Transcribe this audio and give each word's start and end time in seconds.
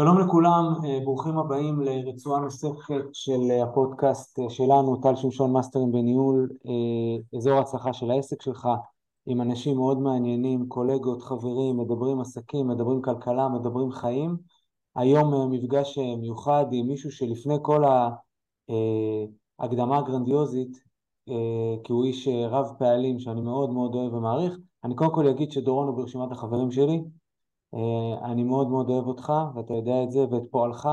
שלום 0.00 0.18
לכולם, 0.18 0.64
אה, 0.84 1.00
ברוכים 1.04 1.38
הבאים 1.38 1.80
לרצועה 1.80 2.40
נוספת 2.40 3.04
של 3.12 3.50
הפודקאסט 3.62 4.40
שלנו, 4.48 4.96
טל 4.96 5.16
שמשון 5.16 5.52
מאסטרים 5.52 5.92
בניהול, 5.92 6.48
אה, 6.66 7.38
אזור 7.38 7.52
ההצלחה 7.52 7.92
של 7.92 8.10
העסק 8.10 8.42
שלך, 8.42 8.68
עם 9.26 9.40
אנשים 9.40 9.76
מאוד 9.76 10.00
מעניינים, 10.00 10.68
קולגות, 10.68 11.22
חברים, 11.22 11.76
מדברים 11.76 12.20
עסקים, 12.20 12.68
מדברים 12.68 13.02
כלכלה, 13.02 13.48
מדברים 13.48 13.92
חיים. 13.92 14.36
היום 14.96 15.34
אה, 15.34 15.46
מפגש 15.46 15.98
מיוחד 15.98 16.66
עם 16.72 16.86
מישהו 16.86 17.10
שלפני 17.12 17.56
כל 17.62 17.84
ההקדמה 19.58 19.98
הגרנדיוזית, 19.98 20.88
כי 21.84 21.92
הוא 21.92 22.04
איש 22.04 22.28
רב 22.28 22.66
פעלים 22.78 23.18
שאני 23.18 23.40
מאוד 23.40 23.70
מאוד 23.70 23.94
אוהב 23.94 24.14
ומעריך, 24.14 24.58
אני 24.84 24.94
קודם 24.94 25.14
כל 25.14 25.28
אגיד 25.28 25.52
שדורון 25.52 25.88
הוא 25.88 25.96
ברשימת 25.96 26.32
החברים 26.32 26.70
שלי, 26.70 26.94
אה, 26.94 27.04
אני 28.24 28.42
מאוד 28.42 28.68
מאוד 28.70 28.90
אוהב 28.90 29.06
אותך, 29.06 29.32
ואתה 29.54 29.74
יודע 29.74 30.04
את 30.04 30.10
זה, 30.10 30.26
ואת 30.30 30.42
פועלך, 30.50 30.88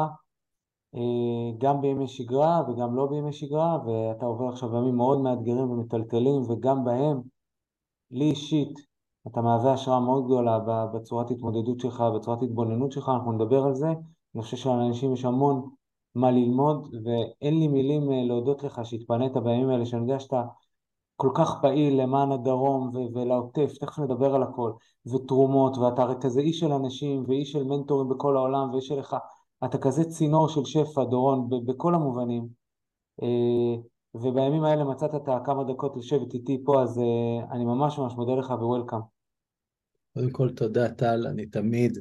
אה, 0.95 1.51
גם 1.57 1.81
בימי 1.81 2.07
שגרה 2.07 2.61
וגם 2.67 2.95
לא 2.95 3.05
בימי 3.05 3.33
שגרה, 3.33 3.79
ואתה 3.85 4.25
עובר 4.25 4.47
עכשיו 4.49 4.75
ימים 4.75 4.95
מאוד 4.95 5.21
מאתגרים 5.21 5.71
ומטלטלים, 5.71 6.41
וגם 6.49 6.85
בהם, 6.85 7.21
לי 8.11 8.25
אישית, 8.25 8.73
אתה 9.27 9.41
מהווה 9.41 9.73
השראה 9.73 9.99
מאוד 9.99 10.25
גדולה 10.25 10.59
בצורת 10.93 11.31
התמודדות 11.31 11.79
שלך, 11.79 12.03
בצורת 12.15 12.41
התבוננות 12.41 12.91
שלך, 12.91 13.09
אנחנו 13.09 13.31
נדבר 13.31 13.63
על 13.63 13.73
זה. 13.73 13.87
אני 14.35 14.43
חושב 14.43 14.57
שלאנשים 14.57 15.13
יש 15.13 15.25
המון 15.25 15.69
מה 16.15 16.31
ללמוד, 16.31 16.95
ואין 17.05 17.59
לי 17.59 17.67
מילים 17.67 18.11
אה, 18.11 18.23
להודות 18.23 18.63
לך 18.63 18.81
שהתפנית 18.83 19.33
בימים 19.33 19.69
האלה, 19.69 19.85
שאני 19.85 20.01
יודע 20.01 20.19
שאתה 20.19 20.43
כל 21.15 21.29
כך 21.35 21.49
פעיל 21.61 22.01
למען 22.01 22.31
הדרום 22.31 22.91
ולעוטף, 23.13 23.73
תכף 23.79 23.99
נדבר 23.99 24.35
על 24.35 24.43
הכל, 24.43 24.71
ותרומות, 25.05 25.77
ואתה 25.77 26.01
הרי 26.01 26.15
כזה 26.21 26.39
איש 26.39 26.59
של 26.59 26.71
אנשים 26.71 27.23
ואיש 27.27 27.51
של 27.51 27.63
מנטורים 27.63 28.09
בכל 28.09 28.37
העולם, 28.37 28.73
ויש 28.73 28.91
לך, 28.91 29.15
אתה 29.65 29.77
כזה 29.77 30.03
צינור 30.03 30.49
של 30.49 30.65
שפע, 30.65 31.03
דורון, 31.03 31.49
בכל 31.65 31.95
המובנים. 31.95 32.47
אה, 33.23 33.75
ובימים 34.15 34.63
האלה 34.63 34.83
מצאת 34.83 35.15
את 35.15 35.27
הכמה 35.27 35.63
דקות 35.63 35.97
לשבת 35.97 36.33
איתי 36.33 36.63
פה, 36.65 36.83
אז 36.83 36.99
אה, 36.99 37.51
אני 37.51 37.65
ממש 37.65 37.99
ממש 37.99 38.13
מודה 38.13 38.35
לך 38.35 38.49
ווולקאם. 38.49 38.99
קודם 40.13 40.31
כל 40.31 40.49
תודה 40.49 40.89
טל, 40.89 41.27
אני 41.27 41.45
תמיד 41.45 41.97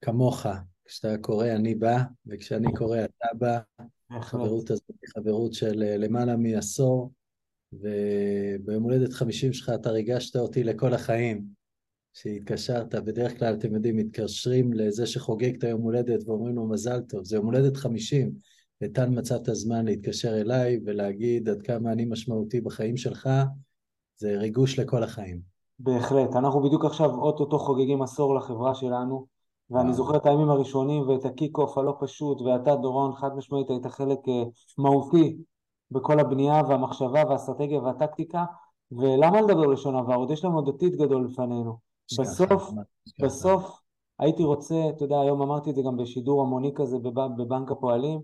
כמוך, 0.00 0.46
כשאתה 0.84 1.18
קורא 1.20 1.46
אני 1.46 1.74
בא, 1.74 1.98
וכשאני 2.26 2.72
קורא 2.74 2.98
אתה 2.98 3.28
בא. 3.38 3.58
החברות 4.10 4.70
הזאת 4.70 4.90
היא 5.02 5.10
חברות 5.14 5.54
של 5.54 5.82
אה, 5.82 5.96
למעלה 5.96 6.36
מעשור. 6.36 7.10
וביום 7.80 8.82
הולדת 8.82 9.12
50 9.12 9.52
שלך 9.52 9.72
אתה 9.74 9.90
ריגשת 9.90 10.36
אותי 10.36 10.64
לכל 10.64 10.94
החיים. 10.94 11.64
שהתקשרת, 12.14 12.94
בדרך 12.94 13.38
כלל 13.38 13.54
אתם 13.54 13.74
יודעים, 13.74 13.96
מתקשרים 13.96 14.72
לזה 14.72 15.06
שחוגג 15.06 15.54
את 15.56 15.64
היום 15.64 15.80
הולדת 15.80 16.28
ואומרים 16.28 16.56
לו 16.56 16.68
מזל 16.68 17.00
טוב, 17.00 17.24
זה 17.24 17.36
יום 17.36 17.46
הולדת 17.46 17.76
50, 17.76 18.32
וטל 18.82 19.08
מצא 19.08 19.36
את 19.36 19.48
הזמן 19.48 19.84
להתקשר 19.84 20.40
אליי 20.40 20.80
ולהגיד 20.84 21.48
עד 21.48 21.62
כמה 21.62 21.92
אני 21.92 22.04
משמעותי 22.04 22.60
בחיים 22.60 22.96
שלך, 22.96 23.28
זה 24.16 24.38
ריגוש 24.38 24.78
לכל 24.78 25.02
החיים. 25.02 25.40
בהחלט, 25.78 26.36
אנחנו 26.36 26.62
בדיוק 26.62 26.84
עכשיו 26.84 27.10
אוטוטו 27.10 27.58
חוגגים 27.58 28.02
עשור 28.02 28.34
לחברה 28.34 28.74
שלנו, 28.74 29.26
ואני 29.70 29.84
וואו. 29.84 29.96
זוכר 29.96 30.16
את 30.16 30.26
הימים 30.26 30.48
הראשונים 30.48 31.08
ואת 31.08 31.24
הקיק 31.24 31.58
אוף 31.58 31.78
הלא 31.78 31.96
פשוט, 32.00 32.40
ואתה 32.40 32.76
דורון 32.76 33.12
חד 33.14 33.36
משמעית 33.36 33.70
היית 33.70 33.86
חלק 33.86 34.18
אה, 34.28 34.44
מהותי 34.78 35.36
בכל 35.94 36.20
הבנייה 36.20 36.62
והמחשבה 36.68 37.22
והאסטרטגיה 37.28 37.80
והטקטיקה, 37.80 38.44
ולמה 38.92 39.40
לדבר 39.40 39.66
לשון 39.66 39.96
עבר? 39.96 40.14
עוד 40.14 40.30
יש 40.30 40.44
לנו 40.44 40.54
עוד 40.54 40.68
עתיד 40.68 40.96
גדול 40.96 41.24
לפנינו. 41.24 41.76
בסוף, 42.20 42.70
בסוף 43.22 43.80
הייתי 44.18 44.44
רוצה, 44.44 44.88
אתה 44.88 45.04
יודע, 45.04 45.20
היום 45.20 45.42
אמרתי 45.42 45.70
את 45.70 45.74
זה 45.74 45.82
גם 45.82 45.96
בשידור 45.96 46.42
המוני 46.42 46.72
כזה 46.74 46.98
בבנק 47.36 47.70
הפועלים, 47.70 48.20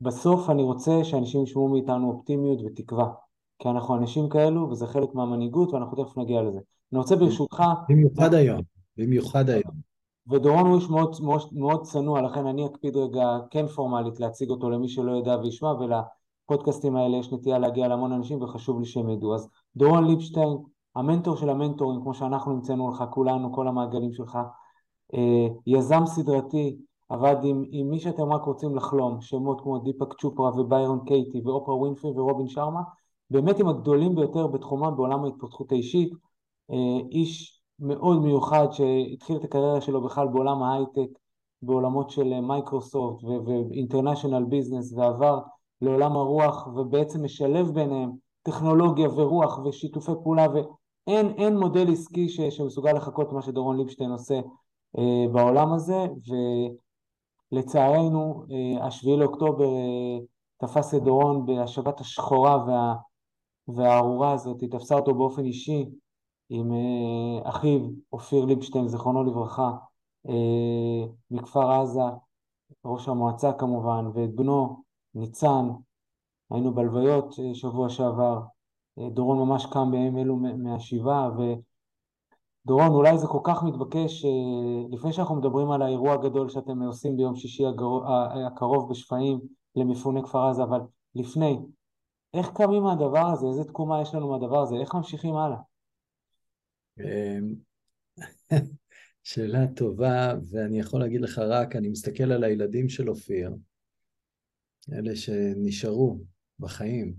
בסוף 0.00 0.50
אני 0.50 0.62
רוצה 0.62 1.04
שאנשים 1.04 1.42
ישמעו 1.42 1.68
מאיתנו 1.68 2.10
אופטימיות 2.10 2.58
ותקווה, 2.64 3.12
כי 3.58 3.68
אנחנו 3.68 3.96
אנשים 3.96 4.28
כאלו 4.28 4.70
וזה 4.70 4.86
חלק 4.86 5.14
מהמנהיגות 5.14 5.72
ואנחנו 5.72 6.04
תכף 6.04 6.18
נגיע 6.18 6.42
לזה. 6.42 6.58
אני 6.92 6.98
רוצה 6.98 7.16
ברשותך... 7.16 7.62
במיוחד 7.88 8.34
היום, 8.34 8.60
במיוחד 8.96 9.50
היום. 9.50 9.94
ודורון 10.30 10.66
הוא 10.66 10.76
איש 10.76 10.88
מאוד, 10.90 11.16
מאוד, 11.22 11.42
מאוד 11.52 11.82
צנוע, 11.82 12.22
לכן 12.22 12.46
אני 12.46 12.66
אקפיד 12.66 12.96
רגע 12.96 13.38
כן 13.50 13.66
פורמלית 13.66 14.20
להציג 14.20 14.50
אותו 14.50 14.70
למי 14.70 14.88
שלא 14.88 15.12
יודע 15.12 15.36
וישמע 15.42 15.72
ול... 15.72 15.92
הפודקאסטים 16.44 16.96
האלה 16.96 17.16
יש 17.16 17.32
נטייה 17.32 17.58
להגיע 17.58 17.88
להמון 17.88 18.12
אנשים 18.12 18.42
וחשוב 18.42 18.80
לי 18.80 18.86
שהם 18.86 19.08
ידעו. 19.08 19.34
אז 19.34 19.48
דורון 19.76 20.04
ליבשטיין, 20.04 20.58
המנטור 20.96 21.36
של 21.36 21.50
המנטורים, 21.50 22.00
כמו 22.00 22.14
שאנחנו 22.14 22.52
המצאנו 22.52 22.90
לך, 22.90 23.04
כולנו, 23.10 23.52
כל 23.52 23.68
המעגלים 23.68 24.12
שלך, 24.12 24.38
אה, 25.14 25.46
יזם 25.66 26.06
סדרתי, 26.06 26.76
עבד 27.08 27.36
עם, 27.42 27.64
עם 27.70 27.90
מי 27.90 28.00
שאתם 28.00 28.32
רק 28.32 28.42
רוצים 28.42 28.76
לחלום, 28.76 29.20
שמות 29.20 29.60
כמו 29.60 29.78
דיפק 29.78 30.14
צ'ופרה 30.20 30.60
וביירון 30.60 31.04
קייטי 31.06 31.40
ואופרה 31.44 31.74
ווינפרי 31.74 32.10
ורובין 32.10 32.48
שרמה, 32.48 32.80
באמת 33.30 33.58
עם 33.58 33.68
הגדולים 33.68 34.14
ביותר 34.14 34.46
בתחומם 34.46 34.96
בעולם 34.96 35.24
ההתפתחות 35.24 35.72
האישית, 35.72 36.12
אה, 36.70 37.06
איש 37.10 37.60
מאוד 37.78 38.22
מיוחד 38.22 38.66
שהתחיל 38.72 39.36
את 39.36 39.44
הקריירה 39.44 39.80
שלו 39.80 40.02
בכלל 40.02 40.28
בעולם 40.28 40.62
ההייטק, 40.62 41.18
בעולמות 41.62 42.10
של 42.10 42.40
מייקרוסופט 42.40 43.24
ו 43.24 43.33
International 43.33 44.44
Business 44.44 44.92
ועבר 44.92 45.40
לעולם 45.82 46.16
הרוח 46.16 46.66
ובעצם 46.66 47.24
משלב 47.24 47.70
ביניהם 47.70 48.10
טכנולוגיה 48.42 49.08
ורוח 49.08 49.58
ושיתופי 49.58 50.12
פעולה 50.22 50.46
ואין 50.54 51.58
מודל 51.58 51.92
עסקי 51.92 52.28
ש, 52.28 52.40
שמסוגל 52.40 52.92
לחכות 52.92 53.32
מה 53.32 53.42
שדורון 53.42 53.76
ליבשטיין 53.76 54.10
עושה 54.10 54.40
אה, 54.98 55.24
בעולם 55.32 55.72
הזה 55.72 56.06
ולצערנו 57.52 58.44
אה, 58.50 58.86
השביעי 58.86 59.16
לאוקטובר 59.16 59.64
אה, 59.64 60.18
תפס 60.56 60.94
את 60.94 61.02
דורון 61.02 61.46
בהשבת 61.46 62.00
השחורה 62.00 62.64
וה, 62.66 62.94
והארורה 63.68 64.32
הזאת, 64.32 64.60
היא 64.60 64.70
תפסה 64.70 64.94
אותו 64.94 65.14
באופן 65.14 65.44
אישי 65.44 65.86
עם 66.48 66.72
אה, 66.72 67.50
אחיו 67.50 67.80
אופיר 68.12 68.44
ליבשטיין 68.44 68.88
זיכרונו 68.88 69.24
לברכה 69.24 69.70
אה, 70.28 71.06
מכפר 71.30 71.70
עזה, 71.72 72.00
ראש 72.84 73.08
המועצה 73.08 73.52
כמובן, 73.52 74.06
ואת 74.14 74.34
בנו 74.34 74.83
ניצן, 75.14 75.68
היינו 76.50 76.74
בלוויות 76.74 77.34
אה, 77.38 77.54
שבוע 77.54 77.88
שעבר, 77.88 78.40
אה, 78.98 79.10
דורון 79.10 79.48
ממש 79.48 79.66
קם 79.72 79.90
בימים 79.90 80.18
אלו 80.18 80.36
מהשבעה, 80.36 81.30
ודורון, 82.64 82.88
אולי 82.88 83.18
זה 83.18 83.26
כל 83.26 83.40
כך 83.44 83.62
מתבקש, 83.62 84.24
אה, 84.24 84.88
לפני 84.90 85.12
שאנחנו 85.12 85.36
מדברים 85.36 85.70
על 85.70 85.82
האירוע 85.82 86.12
הגדול 86.12 86.48
שאתם 86.48 86.82
עושים 86.82 87.16
ביום 87.16 87.36
שישי 87.36 87.64
הקרוב 88.46 88.90
בשפיים 88.90 89.40
למפוני 89.76 90.22
כפר 90.22 90.48
עזה, 90.48 90.62
אבל 90.62 90.80
לפני, 91.14 91.58
איך 92.34 92.50
קמים 92.54 92.82
מהדבר 92.82 93.26
הזה? 93.32 93.46
איזה 93.46 93.64
תקומה 93.64 94.02
יש 94.02 94.14
לנו 94.14 94.30
מהדבר 94.30 94.62
הזה? 94.62 94.76
איך 94.76 94.94
ממשיכים 94.94 95.34
הלאה? 95.34 95.58
אמ, 97.00 97.54
שאלה 99.22 99.66
טובה, 99.76 100.34
ואני 100.50 100.78
יכול 100.78 101.00
להגיד 101.00 101.20
לך 101.20 101.38
רק, 101.38 101.76
אני 101.76 101.88
מסתכל 101.88 102.32
על 102.32 102.44
הילדים 102.44 102.88
של 102.88 103.10
אופיר, 103.10 103.50
אלה 104.92 105.16
שנשארו 105.16 106.20
בחיים, 106.58 107.14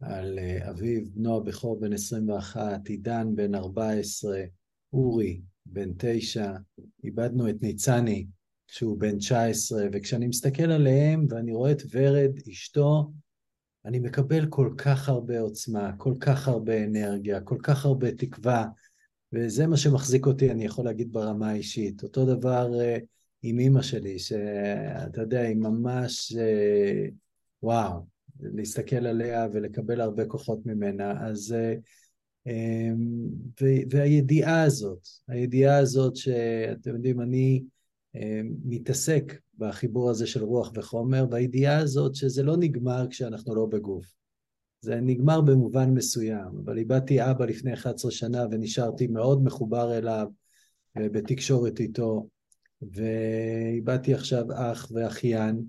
על 0.00 0.38
אה, 0.38 0.70
אביו, 0.70 1.00
בנו 1.14 1.36
הבכור 1.36 1.80
בן 1.80 1.92
21, 1.92 2.88
עידן 2.88 3.36
בן 3.36 3.54
14, 3.54 4.38
אורי 4.92 5.40
בן 5.66 5.90
9, 5.98 6.52
איבדנו 7.04 7.48
את 7.48 7.62
ניצני 7.62 8.26
שהוא 8.66 8.98
בן 8.98 9.18
19, 9.18 9.86
וכשאני 9.92 10.26
מסתכל 10.26 10.70
עליהם 10.70 11.26
ואני 11.30 11.52
רואה 11.52 11.72
את 11.72 11.82
ורד, 11.90 12.30
אשתו, 12.50 13.12
אני 13.84 13.98
מקבל 13.98 14.46
כל 14.46 14.74
כך 14.78 15.08
הרבה 15.08 15.40
עוצמה, 15.40 15.92
כל 15.98 16.14
כך 16.20 16.48
הרבה 16.48 16.84
אנרגיה, 16.84 17.40
כל 17.40 17.58
כך 17.62 17.84
הרבה 17.84 18.12
תקווה, 18.12 18.66
וזה 19.32 19.66
מה 19.66 19.76
שמחזיק 19.76 20.26
אותי, 20.26 20.50
אני 20.50 20.64
יכול 20.64 20.84
להגיד 20.84 21.12
ברמה 21.12 21.50
האישית. 21.50 22.02
אותו 22.02 22.26
דבר 22.26 22.80
אה, 22.80 22.98
עם 23.42 23.58
אימא 23.58 23.82
שלי, 23.82 24.18
שאתה 24.18 25.20
יודע, 25.20 25.40
היא 25.40 25.56
ממש, 25.56 26.36
אה, 26.38 27.06
וואו, 27.62 28.06
להסתכל 28.40 29.06
עליה 29.06 29.46
ולקבל 29.52 30.00
הרבה 30.00 30.26
כוחות 30.26 30.66
ממנה. 30.66 31.26
אז, 31.26 31.52
אה, 31.52 31.74
אמ, 32.46 33.28
והידיעה 33.90 34.62
הזאת, 34.62 35.08
הידיעה 35.28 35.78
הזאת 35.78 36.16
שאתם 36.16 36.94
יודעים, 36.94 37.20
אני 37.20 37.62
מתעסק 38.64 39.32
בחיבור 39.58 40.10
הזה 40.10 40.26
של 40.26 40.44
רוח 40.44 40.72
וחומר, 40.74 41.26
והידיעה 41.30 41.78
הזאת 41.78 42.14
שזה 42.14 42.42
לא 42.42 42.56
נגמר 42.56 43.06
כשאנחנו 43.10 43.54
לא 43.54 43.66
בגוף. 43.66 44.06
זה 44.80 45.00
נגמר 45.00 45.40
במובן 45.40 45.90
מסוים, 45.90 46.48
אבל 46.64 46.78
איבדתי 46.78 47.30
אבא 47.30 47.44
לפני 47.44 47.74
11 47.74 48.10
שנה 48.10 48.46
ונשארתי 48.50 49.06
מאוד 49.06 49.44
מחובר 49.44 49.98
אליו 49.98 50.26
בתקשורת 50.96 51.80
איתו, 51.80 52.26
ואיבדתי 52.92 54.14
עכשיו 54.14 54.44
אח 54.54 54.88
ואחיין, 54.94 55.64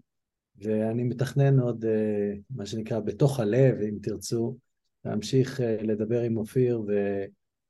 ואני 0.57 1.03
מתכנן 1.03 1.59
עוד, 1.59 1.85
אה, 1.85 2.33
מה 2.49 2.65
שנקרא, 2.65 2.99
בתוך 2.99 3.39
הלב, 3.39 3.75
אם 3.89 3.97
תרצו, 4.01 4.57
להמשיך 5.05 5.61
אה, 5.61 5.77
לדבר 5.81 6.21
עם 6.21 6.37
אופיר 6.37 6.81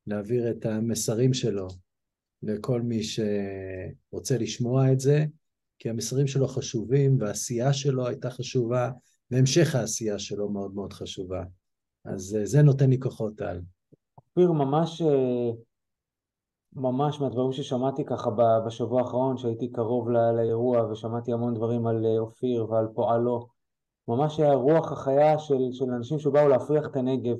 ולהעביר 0.07 0.51
את 0.51 0.65
המסרים 0.65 1.33
שלו 1.33 1.67
לכל 2.43 2.81
מי 2.81 2.99
שרוצה 3.03 4.37
לשמוע 4.37 4.91
את 4.91 4.99
זה, 4.99 5.25
כי 5.79 5.89
המסרים 5.89 6.27
שלו 6.27 6.47
חשובים 6.47 7.17
והעשייה 7.19 7.73
שלו 7.73 8.07
הייתה 8.07 8.29
חשובה, 8.29 8.91
והמשך 9.31 9.75
העשייה 9.75 10.19
שלו 10.19 10.49
מאוד 10.49 10.75
מאוד 10.75 10.93
חשובה. 10.93 11.43
אז 12.05 12.37
זה 12.43 12.61
נותן 12.61 12.89
לי 12.89 12.99
כוחות 12.99 13.41
על. 13.41 13.61
אופיר, 14.17 14.51
ממש, 14.51 15.01
ממש 16.75 17.21
מהדברים 17.21 17.51
ששמעתי 17.51 18.05
ככה 18.05 18.29
בשבוע 18.65 19.01
האחרון, 19.01 19.37
שהייתי 19.37 19.71
קרוב 19.71 20.09
לאירוע 20.09 20.91
ושמעתי 20.91 21.33
המון 21.33 21.53
דברים 21.53 21.87
על 21.87 22.05
אופיר 22.19 22.71
ועל 22.71 22.87
פועלו, 22.93 23.47
ממש 24.07 24.39
היה 24.39 24.53
רוח 24.53 24.91
החיה 24.91 25.39
של, 25.39 25.69
של 25.71 25.91
אנשים 25.91 26.19
שבאו 26.19 26.47
להפריח 26.47 26.85
את 26.85 26.95
הנגב 26.95 27.35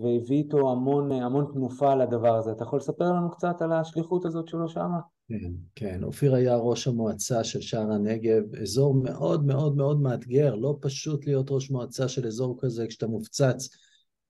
והביא 0.00 0.36
איתו 0.36 0.70
המון, 0.70 1.12
המון 1.12 1.46
תנופה 1.52 1.94
לדבר 1.94 2.36
הזה. 2.36 2.52
אתה 2.52 2.62
יכול 2.62 2.78
לספר 2.78 3.12
לנו 3.12 3.30
קצת 3.30 3.62
על 3.62 3.72
השליחות 3.72 4.24
הזאת 4.24 4.48
שלו 4.48 4.68
שמה? 4.68 4.98
כן, 5.28 5.52
כן. 5.74 6.04
אופיר 6.04 6.34
היה 6.34 6.56
ראש 6.56 6.88
המועצה 6.88 7.44
של 7.44 7.60
שער 7.60 7.92
הנגב, 7.92 8.54
אזור 8.62 8.94
מאוד 8.94 9.46
מאוד 9.46 9.76
מאוד 9.76 10.00
מאתגר, 10.00 10.54
לא 10.54 10.76
פשוט 10.80 11.26
להיות 11.26 11.50
ראש 11.50 11.70
מועצה 11.70 12.08
של 12.08 12.26
אזור 12.26 12.56
כזה 12.60 12.86
כשאתה 12.86 13.06
מופצץ 13.06 13.68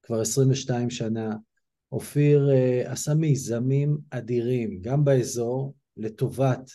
כבר 0.02 0.20
22 0.20 0.90
שנה. 0.90 1.36
אופיר 1.92 2.48
uh, 2.50 2.90
עשה 2.90 3.14
מיזמים 3.14 3.98
אדירים, 4.10 4.80
גם 4.80 5.04
באזור, 5.04 5.74
לטובת 5.96 6.70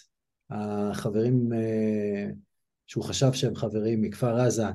החברים 0.49 1.49
uh, 1.51 2.33
שהוא 2.87 3.03
חשב 3.03 3.33
שהם 3.33 3.55
חברים 3.55 4.01
מכפר 4.01 4.39
עזה, 4.39 4.65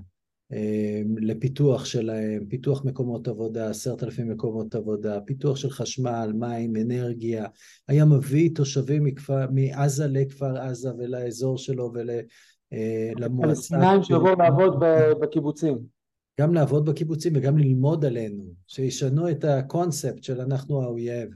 אמ, 0.52 1.14
לפיתוח 1.18 1.84
שלהם, 1.84 2.46
פיתוח 2.48 2.84
מקומות 2.84 3.28
עבודה, 3.28 3.70
עשרת 3.70 4.02
אלפים 4.02 4.28
מקומות 4.30 4.74
עבודה, 4.74 5.20
פיתוח 5.20 5.56
של 5.56 5.70
חשמל, 5.70 6.32
מים, 6.34 6.76
אנרגיה, 6.76 7.46
היה 7.88 8.04
מביא 8.04 8.50
תושבים 8.54 9.04
מכפר, 9.04 9.46
מעזה 9.50 10.06
לכפר 10.06 10.58
עזה 10.58 10.90
ולאזור 10.98 11.58
שלו 11.58 11.92
ולמועצה. 11.94 13.48
פלסטינאים 13.48 14.02
שיבואו 14.02 14.34
לעבוד 14.34 14.82
בקיבוצים. 15.20 15.95
גם 16.40 16.54
לעבוד 16.54 16.90
בקיבוצים 16.90 17.32
וגם 17.36 17.58
ללמוד 17.58 18.04
עלינו, 18.04 18.44
שישנו 18.66 19.30
את 19.30 19.44
הקונספט 19.44 20.22
של 20.22 20.40
אנחנו 20.40 20.82
האויב. 20.82 21.28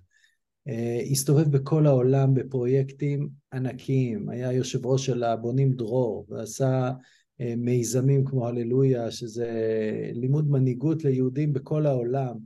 אה, 0.68 1.00
הסתובב 1.10 1.56
בכל 1.56 1.86
העולם 1.86 2.34
בפרויקטים 2.34 3.28
ענקיים, 3.52 4.28
היה 4.28 4.52
יושב 4.52 4.86
ראש 4.86 5.06
של 5.06 5.22
הבונים 5.22 5.72
דרור 5.72 6.26
ועשה 6.28 6.92
אה, 7.40 7.54
מיזמים 7.56 8.24
כמו 8.24 8.48
הללויה, 8.48 9.10
שזה 9.10 9.50
לימוד 10.14 10.50
מנהיגות 10.50 11.04
ליהודים 11.04 11.52
בכל 11.52 11.86
העולם, 11.86 12.36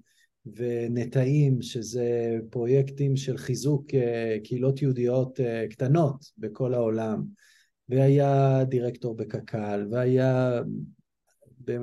ונטעים, 0.47 1.63
שזה 1.63 2.39
פרויקטים 2.51 3.17
של 3.17 3.37
חיזוק 3.37 3.95
אה, 3.95 4.37
קהילות 4.45 4.83
יהודיות 4.83 5.41
קטנות 5.71 6.25
בכל 6.39 6.75
העולם, 6.75 7.25
והיה 7.89 8.65
דירקטור 8.65 9.17
בקק"ל, 9.17 9.87
והיה 9.91 10.61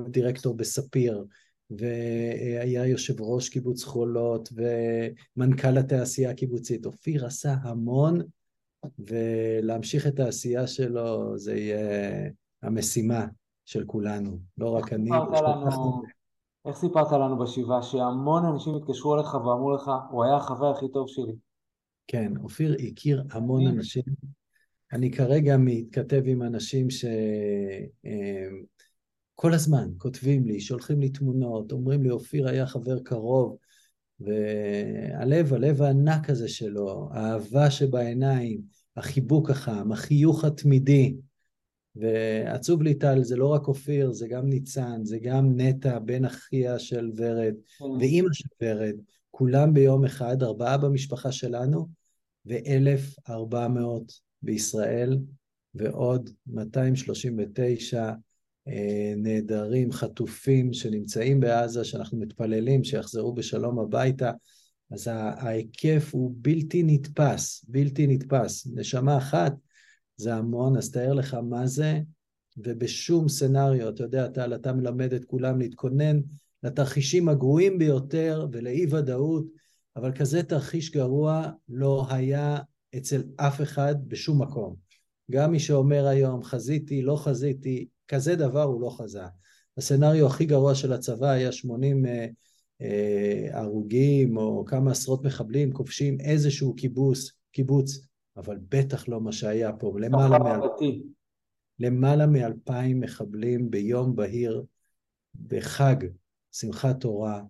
דירקטור 0.08 0.56
בספיר, 0.56 1.24
והיה 1.70 2.86
יושב 2.86 3.20
ראש 3.20 3.48
קיבוץ 3.48 3.84
חולות, 3.84 4.48
ומנכ"ל 5.36 5.78
התעשייה 5.78 6.30
הקיבוצית. 6.30 6.86
אופיר 6.86 7.26
עשה 7.26 7.54
המון, 7.62 8.20
ולהמשיך 8.98 10.06
את 10.06 10.20
העשייה 10.20 10.66
שלו 10.66 11.38
זה 11.38 11.56
יהיה 11.56 12.30
המשימה 12.62 13.26
של 13.64 13.84
כולנו, 13.86 14.38
לא 14.58 14.70
רק 14.70 14.92
אני. 14.92 15.10
לנו, 15.10 16.02
איך 16.66 16.76
סיפרת 16.76 17.12
לנו 17.12 17.38
בשבעה 17.38 17.82
שהמון 17.82 18.44
אנשים 18.44 18.74
התקשרו 18.74 19.14
אליך 19.14 19.34
ואמרו 19.34 19.70
לך, 19.70 19.90
הוא 20.10 20.24
היה 20.24 20.36
החבר 20.36 20.70
הכי 20.70 20.86
טוב 20.92 21.08
שלי. 21.08 21.32
כן, 22.06 22.32
אופיר 22.36 22.76
הכיר 22.88 23.22
המון 23.30 23.66
אנשים. 23.66 24.02
אני 24.92 25.10
כרגע 25.10 25.56
מתכתב 25.58 26.22
עם 26.26 26.42
אנשים 26.42 26.88
שכל 29.32 29.54
הזמן 29.54 29.88
כותבים 29.98 30.46
לי, 30.46 30.60
שולחים 30.60 31.00
לי 31.00 31.08
תמונות, 31.08 31.72
אומרים 31.72 32.02
לי, 32.02 32.10
אופיר 32.10 32.48
היה 32.48 32.66
חבר 32.66 32.98
קרוב, 32.98 33.56
והלב, 34.20 35.54
הלב 35.54 35.82
הענק 35.82 36.30
הזה 36.30 36.48
שלו, 36.48 37.08
האהבה 37.12 37.70
שבעיניים, 37.70 38.60
החיבוק 38.96 39.50
החם, 39.50 39.92
החיוך 39.92 40.44
התמידי, 40.44 41.16
ועצוב 41.96 42.82
לי 42.82 42.94
טל, 42.94 43.22
זה 43.22 43.36
לא 43.36 43.46
רק 43.46 43.68
אופיר, 43.68 44.12
זה 44.12 44.28
גם 44.28 44.46
ניצן, 44.46 45.04
זה 45.04 45.18
גם 45.18 45.60
נטע, 45.60 45.98
בן 45.98 46.24
אחיה 46.24 46.78
של 46.78 47.10
ורד, 47.16 47.54
כן. 47.78 47.84
ואימא 47.84 48.32
של 48.32 48.48
ורד, 48.62 48.94
כולם 49.30 49.74
ביום 49.74 50.04
אחד, 50.04 50.42
ארבעה 50.42 50.78
במשפחה 50.78 51.32
שלנו, 51.32 51.88
ואלף 52.46 53.14
ארבע 53.28 53.68
מאות 53.68 54.12
בישראל, 54.42 55.18
ועוד 55.74 56.30
239 56.46 57.98
אה, 57.98 58.12
נעדרים, 59.16 59.92
חטופים, 59.92 60.72
שנמצאים 60.72 61.40
בעזה, 61.40 61.84
שאנחנו 61.84 62.18
מתפללים 62.18 62.84
שיחזרו 62.84 63.34
בשלום 63.34 63.78
הביתה. 63.78 64.32
אז 64.90 65.08
ההיקף 65.12 66.10
הוא 66.12 66.34
בלתי 66.36 66.82
נתפס, 66.82 67.64
בלתי 67.68 68.06
נתפס. 68.06 68.66
נשמה 68.74 69.18
אחת 69.18 69.54
זה 70.16 70.34
המון, 70.34 70.76
אז 70.76 70.90
תאר 70.90 71.12
לך 71.12 71.34
מה 71.34 71.66
זה, 71.66 72.00
ובשום 72.56 73.28
סצנריו, 73.28 73.88
אתה 73.88 74.02
יודע, 74.02 74.26
אתה, 74.26 74.54
אתה 74.54 74.72
מלמד 74.72 75.12
את 75.12 75.24
כולם 75.24 75.58
להתכונן 75.58 76.20
לתרחישים 76.62 77.28
הגרועים 77.28 77.78
ביותר 77.78 78.46
ולאי 78.52 78.86
ודאות, 78.90 79.46
אבל 79.96 80.12
כזה 80.12 80.42
תרחיש 80.42 80.90
גרוע 80.90 81.50
לא 81.68 82.06
היה 82.10 82.58
אצל 82.96 83.22
אף 83.36 83.60
אחד 83.60 83.94
בשום 84.08 84.42
מקום. 84.42 84.91
גם 85.30 85.50
מי 85.52 85.60
שאומר 85.60 86.06
היום 86.06 86.42
חזיתי, 86.42 87.02
לא 87.02 87.16
חזיתי, 87.16 87.88
כזה 88.08 88.36
דבר 88.36 88.62
הוא 88.62 88.80
לא 88.80 88.90
חזה. 88.90 89.22
הסצנריו 89.76 90.26
הכי 90.26 90.44
גרוע 90.44 90.74
של 90.74 90.92
הצבא 90.92 91.28
היה 91.28 91.52
80 91.52 92.06
אה, 92.06 92.26
אה, 92.80 93.60
הרוגים 93.60 94.36
או 94.36 94.64
כמה 94.64 94.90
עשרות 94.90 95.24
מחבלים 95.24 95.72
כובשים 95.72 96.20
איזשהו 96.20 96.74
קיבוץ, 96.74 97.30
קיבוץ 97.52 98.06
אבל 98.36 98.58
בטח 98.68 99.08
לא 99.08 99.20
מה 99.20 99.32
שהיה 99.32 99.72
פה. 99.72 99.92
למעלה, 100.00 100.38
מאל... 100.38 100.60
למעלה 101.78 102.26
מאלפיים 102.26 103.00
מחבלים 103.00 103.70
ביום 103.70 104.16
בהיר, 104.16 104.64
בחג, 105.46 105.96
שמחת 106.52 107.00
תורה, 107.00 107.42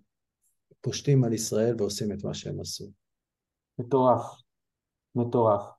פושטים 0.81 1.23
על 1.23 1.33
ישראל 1.33 1.75
ועושים 1.77 2.11
את 2.11 2.23
מה 2.23 2.33
שהם 2.33 2.59
עשו. 2.59 2.91
מטורף, 3.79 4.25
מטורף. 5.15 5.72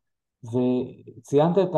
וציינת 0.44 1.58
את 1.58 1.70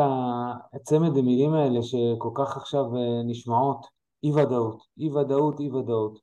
הצמד 0.73 1.17
המילים 1.17 1.53
האלה 1.53 1.83
שכל 1.83 2.29
כך 2.33 2.57
עכשיו 2.57 2.95
אה, 2.95 3.23
נשמעות, 3.25 3.85
אי 4.23 4.31
ודאות, 4.33 4.83
אי 4.97 5.09
ודאות, 5.09 5.59
אי 5.59 5.71
ודאות. 5.71 6.19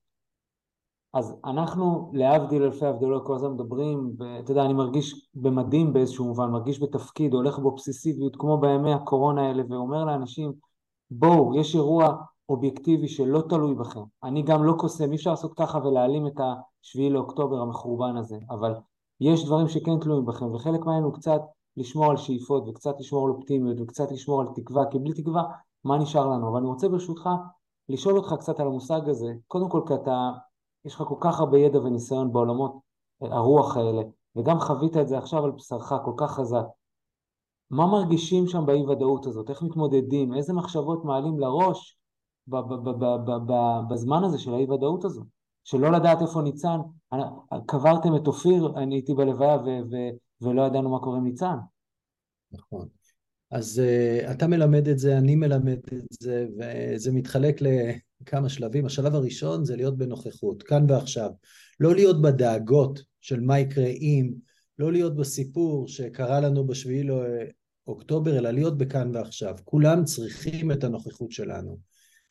אז 1.15 1.35
אנחנו, 1.45 2.11
להבדיל 2.15 2.63
אלפי 2.63 2.87
הבדלות, 2.87 3.27
כל 3.27 3.35
הזמן 3.35 3.53
מדברים, 3.53 4.13
ואתה 4.19 4.53
יודע, 4.53 4.65
אני 4.65 4.73
מרגיש 4.73 5.29
במדים 5.35 5.93
באיזשהו 5.93 6.25
מובן, 6.25 6.51
מרגיש 6.51 6.83
בתפקיד, 6.83 7.35
הולך 7.35 7.59
באובססיביות, 7.59 8.37
כמו 8.37 8.59
בימי 8.59 8.93
הקורונה 8.93 9.47
האלה, 9.47 9.63
ואומר 9.69 10.05
לאנשים, 10.05 10.53
בואו, 11.11 11.55
יש 11.55 11.75
אירוע 11.75 12.17
אובייקטיבי 12.49 13.09
שלא 13.09 13.43
תלוי 13.49 13.75
בכם. 13.75 14.01
אני 14.25 14.43
גם 14.43 14.65
לא 14.65 14.75
קוסם, 14.79 15.11
אי 15.11 15.17
אפשר 15.17 15.31
לעשות 15.31 15.55
ככה 15.59 15.79
ולהעלים 15.79 16.27
את 16.27 16.41
השביעי 16.83 17.11
לאוקטובר 17.11 17.61
המחורבן 17.61 18.17
הזה, 18.17 18.39
אבל 18.51 18.75
יש 19.21 19.45
דברים 19.45 19.69
שכן 19.69 20.01
תלויים 20.01 20.25
בכם, 20.25 20.55
וחלק 20.55 20.81
מהם 20.87 21.03
הוא 21.03 21.15
קצת 21.15 21.41
לשמור 21.77 22.11
על 22.11 22.17
שאיפות, 22.17 22.69
וקצת 22.69 23.01
לשמור 23.01 23.27
על 23.27 23.31
אופטימיות, 23.31 23.81
וקצת 23.81 24.13
לשמור 24.13 24.41
על 24.41 24.47
תקווה, 24.55 24.85
כי 24.91 24.99
בלי 24.99 25.13
תקווה, 25.13 25.43
מה 25.85 25.99
נשאר 25.99 26.27
לנו? 26.27 26.49
אבל 26.49 26.59
אני 26.59 26.67
רוצה 26.67 26.89
ברשותך 26.89 27.29
לשאול 27.89 28.17
אותך 28.17 28.35
קצת 28.41 28.61
על 28.61 28.67
המושג 28.67 29.09
הזה, 29.09 29.33
קודם 29.47 29.69
כל 29.69 29.81
כי 29.87 29.95
אתה 29.95 30.31
יש 30.85 30.95
לך 30.95 31.03
כל 31.09 31.17
כך 31.21 31.41
הרבה 31.41 31.59
ידע 31.59 31.81
וניסיון 31.81 32.33
בעולמות 32.33 32.73
אה, 33.23 33.35
הרוח 33.37 33.77
האלה, 33.77 34.03
וגם 34.37 34.61
חווית 34.61 34.97
את 34.97 35.09
זה 35.09 35.19
עכשיו 35.19 35.45
על 35.45 35.51
בשרך 35.51 35.93
כל 36.05 36.13
כך 36.17 36.31
חזק. 36.31 36.65
מה 37.71 37.87
מרגישים 37.87 38.47
שם 38.47 38.67
באי 38.67 38.87
ודאות 38.87 39.27
הזאת? 39.27 39.51
איך 39.51 39.63
מתמודדים? 39.63 40.35
איזה 40.35 40.53
מחשבות 40.53 41.05
מעלים 41.05 41.39
לראש 41.39 41.99
בזמן 43.89 44.25
הזה 44.25 44.39
של 44.39 44.55
האי 44.55 44.71
ודאות 44.71 45.05
הזאת? 45.05 45.27
שלא 45.65 45.93
לדעת 45.93 46.23
איפה 46.23 46.43
ניצן, 46.43 46.81
קברתם 47.67 48.17
את 48.17 48.27
אופיר, 48.27 48.73
אני 48.77 48.95
הייתי 48.95 49.15
בלוויה 49.15 49.59
ולא 50.45 50.63
ידענו 50.63 50.91
מה 50.91 50.99
קורה 50.99 51.19
עם 51.19 51.25
ניצן. 51.25 51.57
נכון. 52.53 52.89
אז 53.51 53.83
uh, 53.85 54.31
אתה 54.31 54.47
מלמד 54.47 54.89
את 54.89 54.99
זה, 54.99 55.19
אני 55.19 55.37
מלמד 55.37 55.79
את 55.93 56.05
זה, 56.11 56.47
וזה 56.59 57.13
מתחלק 57.13 57.61
לכמה 57.61 58.49
שלבים. 58.49 58.87
השלב 58.87 59.15
הראשון 59.15 59.65
זה 59.65 59.77
להיות 59.77 59.99
בנוכחות, 59.99 60.63
כאן 60.63 60.85
ועכשיו. 60.89 61.31
לא 61.81 61.95
להיות 61.95 62.23
בדאגות 62.23 63.03
של 63.21 63.41
מה 63.41 63.59
יקרה 63.59 63.87
אם, 63.87 64.33
לא 64.79 64.93
להיות 64.93 65.17
בסיפור 65.17 65.89
שקרה 65.89 66.41
לנו 66.41 66.67
בשביעי 66.67 67.09
לאוקטובר, 67.87 68.39
אלא 68.39 68.51
להיות 68.51 68.79
בכאן 68.79 69.17
ועכשיו. 69.17 69.55
כולם 69.65 70.05
צריכים 70.05 70.73
את 70.73 70.85
הנוכחות 70.85 71.33
שלנו. 71.33 71.79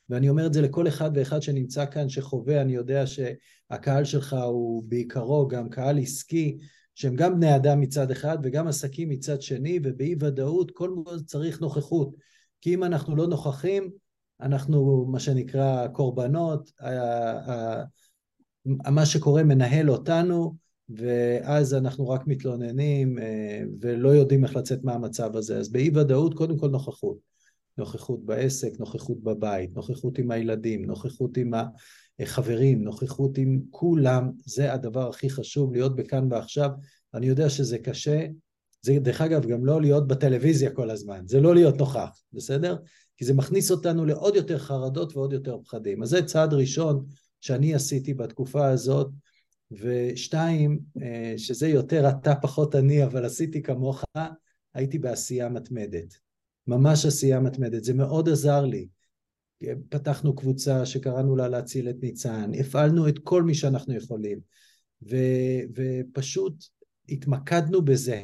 ואני 0.10 0.30
אומר 0.30 0.46
את 0.46 0.54
זה 0.54 0.62
לכל 0.62 0.88
אחד 0.88 1.12
ואחד 1.16 1.42
שנמצא 1.42 1.86
כאן, 1.86 2.10
שחווה, 2.10 2.62
אני 2.62 2.76
יודע 2.76 3.04
שהקהל 3.08 4.04
שלך 4.04 4.36
הוא 4.48 4.84
בעיקרו 4.88 5.48
גם 5.48 5.70
קהל 5.70 6.00
עסקי, 6.00 6.58
שהם 6.96 7.16
גם 7.16 7.36
בני 7.36 7.56
אדם 7.56 7.82
מצד 7.82 8.12
אחד 8.12 8.38
וגם 8.44 8.68
עסקים 8.68 9.10
מצד 9.10 9.42
שני, 9.42 9.80
ובאי 9.84 10.16
ודאות 10.20 10.72
כל 10.72 10.90
מוז 10.90 11.24
צריך 11.26 11.62
נוכחות. 11.62 12.16
כי 12.62 12.74
אם 12.74 12.84
אנחנו 12.84 13.16
לא 13.16 13.28
נוכחים, 13.28 13.90
אנחנו 14.42 15.06
מה 15.12 15.20
שנקרא 15.20 15.88
קורבנות, 15.88 16.72
מה 18.66 19.06
שקורה 19.06 19.44
מנהל 19.44 19.90
אותנו, 19.90 20.56
ואז 20.90 21.74
אנחנו 21.74 22.10
רק 22.10 22.28
מתלוננים 22.28 23.20
אה, 23.20 23.62
ולא 23.82 24.10
יודעים 24.10 24.44
איך 24.44 24.56
לצאת 24.56 24.84
מהמצב 24.84 25.36
הזה. 25.36 25.58
אז 25.58 25.72
באי 25.72 25.92
ודאות 25.96 26.34
קודם 26.34 26.58
כל 26.58 26.68
נוכחות. 26.68 27.18
נוכחות 27.78 28.26
בעסק, 28.26 28.80
נוכחות 28.80 29.24
בבית, 29.24 29.76
נוכחות 29.76 30.18
עם 30.18 30.32
הילדים, 30.32 30.86
נוכחות 30.86 31.38
עם 31.38 31.52
החברים, 32.20 32.84
נוכחות 32.84 33.38
עם 33.38 33.62
כולם, 33.70 34.32
זה 34.46 34.74
הדבר 34.74 35.10
הכי 35.10 35.30
חשוב, 35.30 35.74
להיות 35.74 35.96
בכאן 35.96 36.28
ועכשיו. 36.32 36.70
אני 37.14 37.26
יודע 37.26 37.50
שזה 37.50 37.78
קשה, 37.78 38.26
זה 38.82 39.00
דרך 39.00 39.22
אגב 39.22 39.46
גם 39.46 39.66
לא 39.66 39.82
להיות 39.82 40.08
בטלוויזיה 40.08 40.72
כל 40.72 40.90
הזמן, 40.90 41.24
זה 41.28 41.42
לא 41.42 41.56
להיות 41.56 41.78
נוכח, 41.78 42.22
בסדר? 42.34 42.78
כי 43.18 43.26
זה 43.26 43.34
מכניס 43.34 43.72
אותנו 43.72 44.06
לעוד 44.06 44.36
יותר 44.36 44.58
חרדות 44.58 45.16
ועוד 45.16 45.34
יותר 45.34 45.58
פחדים. 45.64 46.04
אז 46.04 46.10
זה 46.10 46.24
צעד 46.26 46.54
ראשון 46.54 47.06
שאני 47.42 47.76
עשיתי 47.76 48.14
בתקופה 48.14 48.68
הזאת, 48.68 49.12
ושתיים, 49.72 50.80
אה, 51.02 51.34
שזה 51.38 51.68
יותר 51.68 52.10
אתה 52.10 52.36
פחות 52.36 52.76
אני, 52.76 53.04
אבל 53.04 53.26
עשיתי 53.26 53.62
כמוך, 53.62 54.04
הייתי 54.74 55.00
בעשייה 55.00 55.50
מתמדת. 55.50 56.14
ממש 56.68 57.06
עשייה 57.06 57.40
מתמדת, 57.40 57.84
זה 57.84 57.94
מאוד 57.94 58.30
עזר 58.30 58.66
לי. 58.66 58.88
פתחנו 59.90 60.36
קבוצה 60.36 60.86
שקראנו 60.86 61.36
לה 61.36 61.48
להציל 61.48 61.90
את 61.90 61.96
ניצן, 62.02 62.52
הפעלנו 62.60 63.08
את 63.08 63.20
כל 63.20 63.44
מי 63.44 63.56
שאנחנו 63.56 63.94
יכולים, 63.94 64.40
ו, 65.10 65.16
ופשוט 65.76 66.64
התמקדנו 67.10 67.82
בזה. 67.82 68.24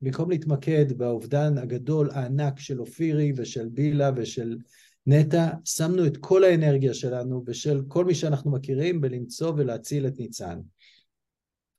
במקום 0.00 0.30
להתמקד 0.30 0.92
באובדן 0.92 1.58
הגדול 1.58 2.10
הענק 2.10 2.58
של 2.58 2.80
אופירי 2.80 3.32
ושל 3.36 3.68
בילה 3.68 4.10
ושל 4.16 4.58
נטע, 5.06 5.48
שמנו 5.64 6.06
את 6.06 6.16
כל 6.16 6.44
האנרגיה 6.44 6.94
שלנו 6.94 7.42
ושל 7.46 7.82
כל 7.88 8.04
מי 8.04 8.14
שאנחנו 8.14 8.50
מכירים 8.50 9.00
בלמצוא 9.00 9.52
ולהציל 9.56 10.06
את 10.06 10.18
ניצן. 10.18 10.60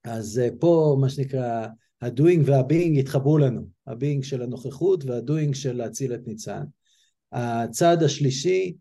אז 0.04 0.40
אה, 0.40 0.48
פה 0.60 0.98
מה 1.02 1.10
שנקרא 1.10 1.68
ה-doing 2.02 2.42
וה-being 2.46 3.00
התחברו 3.00 3.38
לנו, 3.38 3.68
ה-being 3.88 4.24
של 4.24 4.42
הנוכחות 4.42 5.06
וה-doing 5.06 5.54
של 5.54 5.78
להציל 5.78 6.14
את 6.14 6.28
ניצן. 6.28 6.64
הצעד 7.32 8.04
השלישי 8.04 8.76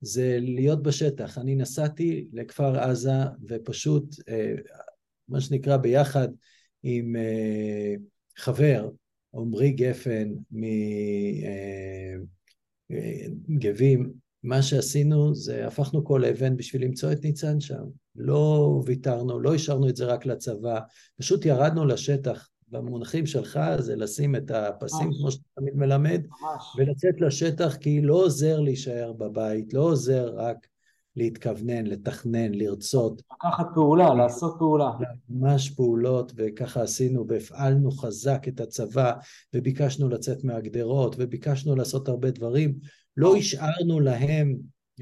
זה 0.00 0.38
להיות 0.40 0.82
בשטח. 0.82 1.38
אני 1.38 1.54
נסעתי 1.54 2.28
לכפר 2.32 2.78
עזה 2.78 3.18
ופשוט, 3.48 4.14
אה, 4.28 4.54
מה 5.28 5.40
שנקרא, 5.40 5.76
ביחד 5.76 6.28
עם 6.82 7.16
אה, 7.16 7.94
חבר, 8.36 8.90
עמרי 9.34 9.70
גפן 9.70 10.28
מגבים, 13.48 14.12
מה 14.42 14.62
שעשינו 14.62 15.34
זה 15.34 15.66
הפכנו 15.66 16.04
כל 16.04 16.24
אבן 16.24 16.56
בשביל 16.56 16.84
למצוא 16.84 17.12
את 17.12 17.24
ניצן 17.24 17.60
שם. 17.60 17.84
לא 18.16 18.82
ויתרנו, 18.86 19.40
לא 19.40 19.54
השארנו 19.54 19.88
את 19.88 19.96
זה 19.96 20.04
רק 20.04 20.26
לצבא, 20.26 20.80
פשוט 21.16 21.44
ירדנו 21.44 21.86
לשטח. 21.86 22.48
במונחים 22.70 23.26
שלך 23.26 23.60
זה 23.78 23.96
לשים 23.96 24.36
את 24.36 24.50
הפסים. 24.50 25.10
כמו 25.20 25.30
שאתה 25.30 25.44
תמיד 25.54 25.76
מלמד. 25.76 26.20
ולצאת 26.76 27.20
לשטח, 27.20 27.76
כי 27.76 28.00
לא 28.00 28.14
עוזר 28.14 28.60
להישאר 28.60 29.12
בבית, 29.12 29.74
לא 29.74 29.80
עוזר 29.80 30.34
רק 30.36 30.66
להתכוונן, 31.16 31.86
לתכנן, 31.86 32.54
לרצות. 32.54 33.22
לקחת 33.32 33.66
פעולה, 33.74 34.14
לעשות 34.14 34.56
פעולה. 34.58 34.90
ממש 35.28 35.70
פעולות, 35.70 36.32
וככה 36.36 36.82
עשינו, 36.82 37.28
והפעלנו 37.28 37.90
חזק 37.90 38.48
את 38.48 38.60
הצבא, 38.60 39.12
וביקשנו 39.54 40.08
לצאת 40.08 40.44
מהגדרות, 40.44 41.16
וביקשנו 41.18 41.76
לעשות 41.76 42.08
הרבה 42.08 42.30
דברים. 42.30 42.78
לא 43.16 43.36
השארנו 43.36 44.00
להם 44.00 44.56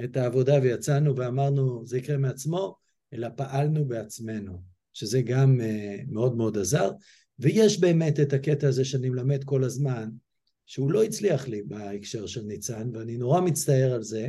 את 0.05 0.17
העבודה 0.17 0.55
ויצאנו 0.63 1.17
ואמרנו 1.17 1.87
זה 1.87 1.99
יקרה 1.99 2.17
מעצמו, 2.17 2.77
אלא 3.13 3.29
פעלנו 3.37 3.85
בעצמנו, 3.85 4.63
שזה 4.93 5.23
גם 5.23 5.61
uh, 5.61 6.05
מאוד 6.09 6.37
מאוד 6.37 6.59
עזר. 6.59 6.91
ויש 7.39 7.81
באמת 7.81 8.21
את 8.21 8.33
הקטע 8.33 8.69
הזה 8.69 8.85
שאני 8.85 9.09
מלמד 9.09 9.45
כל 9.45 9.65
הזמן, 9.65 10.09
שהוא 10.67 10.91
לא 10.91 11.03
הצליח 11.05 11.49
לי 11.49 11.63
בהקשר 11.63 12.27
של 12.27 12.43
ניצן, 12.43 12.91
ואני 12.93 13.17
נורא 13.17 13.41
מצטער 13.41 13.93
על 13.93 14.03
זה, 14.03 14.29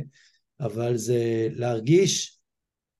אבל 0.60 0.96
זה 0.96 1.48
להרגיש, 1.52 2.38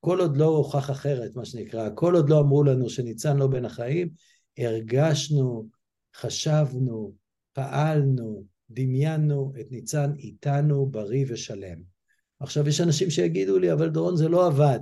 כל 0.00 0.20
עוד 0.20 0.36
לא 0.36 0.44
הוכח 0.44 0.90
אחרת, 0.90 1.36
מה 1.36 1.44
שנקרא, 1.44 1.88
כל 1.94 2.14
עוד 2.14 2.30
לא 2.30 2.40
אמרו 2.40 2.64
לנו 2.64 2.90
שניצן 2.90 3.36
לא 3.36 3.46
בין 3.46 3.64
החיים, 3.64 4.08
הרגשנו, 4.58 5.68
חשבנו, 6.16 7.14
פעלנו, 7.52 8.44
דמיינו 8.70 9.52
את 9.60 9.66
ניצן 9.70 10.12
איתנו 10.18 10.86
בריא 10.86 11.24
ושלם. 11.28 11.82
עכשיו 12.40 12.68
יש 12.68 12.80
אנשים 12.80 13.10
שיגידו 13.10 13.58
לי, 13.58 13.72
אבל 13.72 13.88
דורון 13.88 14.16
זה 14.16 14.28
לא 14.28 14.46
עבד. 14.46 14.78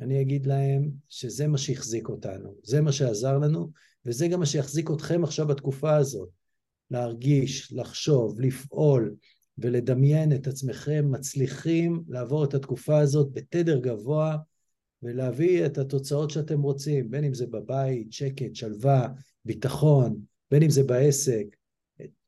אני 0.00 0.20
אגיד 0.20 0.46
להם 0.46 0.90
שזה 1.08 1.46
מה 1.46 1.58
שהחזיק 1.58 2.08
אותנו, 2.08 2.54
זה 2.62 2.80
מה 2.80 2.92
שעזר 2.92 3.38
לנו, 3.38 3.70
וזה 4.06 4.28
גם 4.28 4.40
מה 4.40 4.46
שיחזיק 4.46 4.90
אתכם 4.90 5.24
עכשיו 5.24 5.46
בתקופה 5.46 5.96
הזאת. 5.96 6.28
להרגיש, 6.90 7.72
לחשוב, 7.72 8.40
לפעול 8.40 9.14
ולדמיין 9.58 10.32
את 10.32 10.46
עצמכם 10.46 11.06
מצליחים 11.10 12.02
לעבור 12.08 12.44
את 12.44 12.54
התקופה 12.54 12.98
הזאת 12.98 13.32
בתדר 13.32 13.78
גבוה 13.78 14.36
ולהביא 15.02 15.66
את 15.66 15.78
התוצאות 15.78 16.30
שאתם 16.30 16.62
רוצים, 16.62 17.10
בין 17.10 17.24
אם 17.24 17.34
זה 17.34 17.46
בבית, 17.46 18.12
שקט, 18.12 18.54
שלווה, 18.54 19.08
ביטחון, 19.44 20.20
בין 20.50 20.62
אם 20.62 20.70
זה 20.70 20.82
בעסק, 20.84 21.44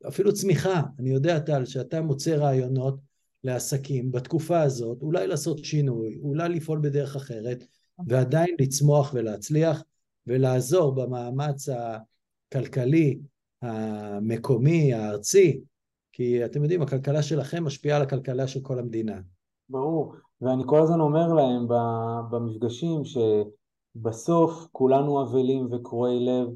אפילו 0.08 0.32
צמיחה. 0.32 0.82
אני 0.98 1.10
יודע, 1.10 1.38
טל, 1.38 1.64
שאתה 1.64 2.00
מוצא 2.00 2.30
רעיונות 2.30 3.07
לעסקים 3.44 4.12
בתקופה 4.12 4.60
הזאת, 4.60 5.02
אולי 5.02 5.26
לעשות 5.26 5.64
שינוי, 5.64 6.18
אולי 6.22 6.48
לפעול 6.48 6.78
בדרך 6.82 7.16
אחרת, 7.16 7.64
ועדיין 8.06 8.56
לצמוח 8.60 9.10
ולהצליח 9.14 9.82
ולעזור 10.26 10.94
במאמץ 10.94 11.68
הכלכלי, 11.68 13.18
המקומי, 13.62 14.94
הארצי, 14.94 15.60
כי 16.12 16.44
אתם 16.44 16.62
יודעים, 16.62 16.82
הכלכלה 16.82 17.22
שלכם 17.22 17.64
משפיעה 17.64 17.96
על 17.96 18.02
הכלכלה 18.02 18.46
של 18.46 18.60
כל 18.60 18.78
המדינה. 18.78 19.20
ברור, 19.68 20.14
ואני 20.40 20.62
כל 20.66 20.82
הזמן 20.82 21.00
אומר 21.00 21.32
להם 21.32 21.66
במפגשים 22.30 23.02
שבסוף 23.04 24.66
כולנו 24.72 25.22
אבלים 25.22 25.68
וקרועי 25.72 26.26
לב, 26.26 26.48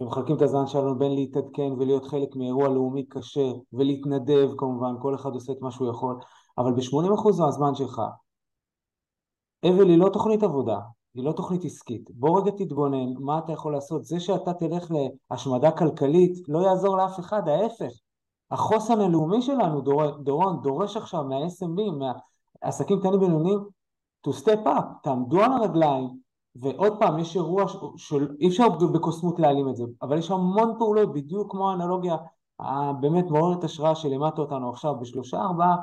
ומחלקים 0.00 0.36
את 0.36 0.42
הזמן 0.42 0.66
שלנו 0.66 0.98
בין 0.98 1.14
להתעדכן 1.14 1.72
ולהיות 1.72 2.04
חלק 2.04 2.36
מאירוע 2.36 2.68
לאומי 2.68 3.06
קשה 3.06 3.52
ולהתנדב 3.72 4.50
כמובן, 4.58 4.94
כל 5.02 5.14
אחד 5.14 5.30
עושה 5.30 5.52
את 5.52 5.60
מה 5.60 5.70
שהוא 5.70 5.90
יכול, 5.90 6.18
אבל 6.58 6.72
ב-80% 6.72 7.40
מהזמן 7.40 7.74
שלך, 7.74 8.02
אבל 9.64 9.88
היא 9.88 9.98
לא 9.98 10.08
תוכנית 10.08 10.42
עבודה, 10.42 10.78
היא 11.14 11.24
לא 11.24 11.32
תוכנית 11.32 11.64
עסקית. 11.64 12.10
בוא 12.10 12.40
רגע 12.40 12.50
תתבונן, 12.50 13.12
מה 13.18 13.38
אתה 13.38 13.52
יכול 13.52 13.72
לעשות? 13.72 14.04
זה 14.04 14.20
שאתה 14.20 14.52
תלך 14.54 14.90
להשמדה 15.30 15.70
כלכלית 15.70 16.48
לא 16.48 16.58
יעזור 16.58 16.96
לאף 16.96 17.20
אחד, 17.20 17.48
ההפך. 17.48 17.92
החוסן 18.50 19.00
הלאומי 19.00 19.42
שלנו, 19.42 19.80
דור, 19.80 20.10
דורון, 20.10 20.60
דורש 20.62 20.96
עכשיו 20.96 21.24
מה-SMB, 21.24 21.80
מהעסקים 22.62 22.98
קטנים 22.98 23.14
ובינוניים, 23.14 23.58
to 24.26 24.30
step 24.30 24.66
up, 24.66 24.84
תעמדו 25.02 25.40
על 25.40 25.52
הרגליים, 25.52 26.08
ועוד 26.60 27.00
פעם, 27.00 27.18
יש 27.18 27.36
אירוע 27.36 27.64
שאי 27.96 28.48
אפשר 28.48 28.68
בקוסמות 28.68 29.40
להעלים 29.40 29.68
את 29.68 29.76
זה, 29.76 29.84
אבל 30.02 30.18
יש 30.18 30.30
המון 30.30 30.74
פעולות, 30.78 31.12
בדיוק 31.12 31.50
כמו 31.50 31.70
האנלוגיה 31.70 32.16
הבאמת 32.58 33.30
מעוררת 33.30 33.64
השראה 33.64 33.94
שלימדת 33.94 34.38
אותנו 34.38 34.70
עכשיו 34.70 34.94
בשלושה 35.00 35.40
ארבעה 35.40 35.76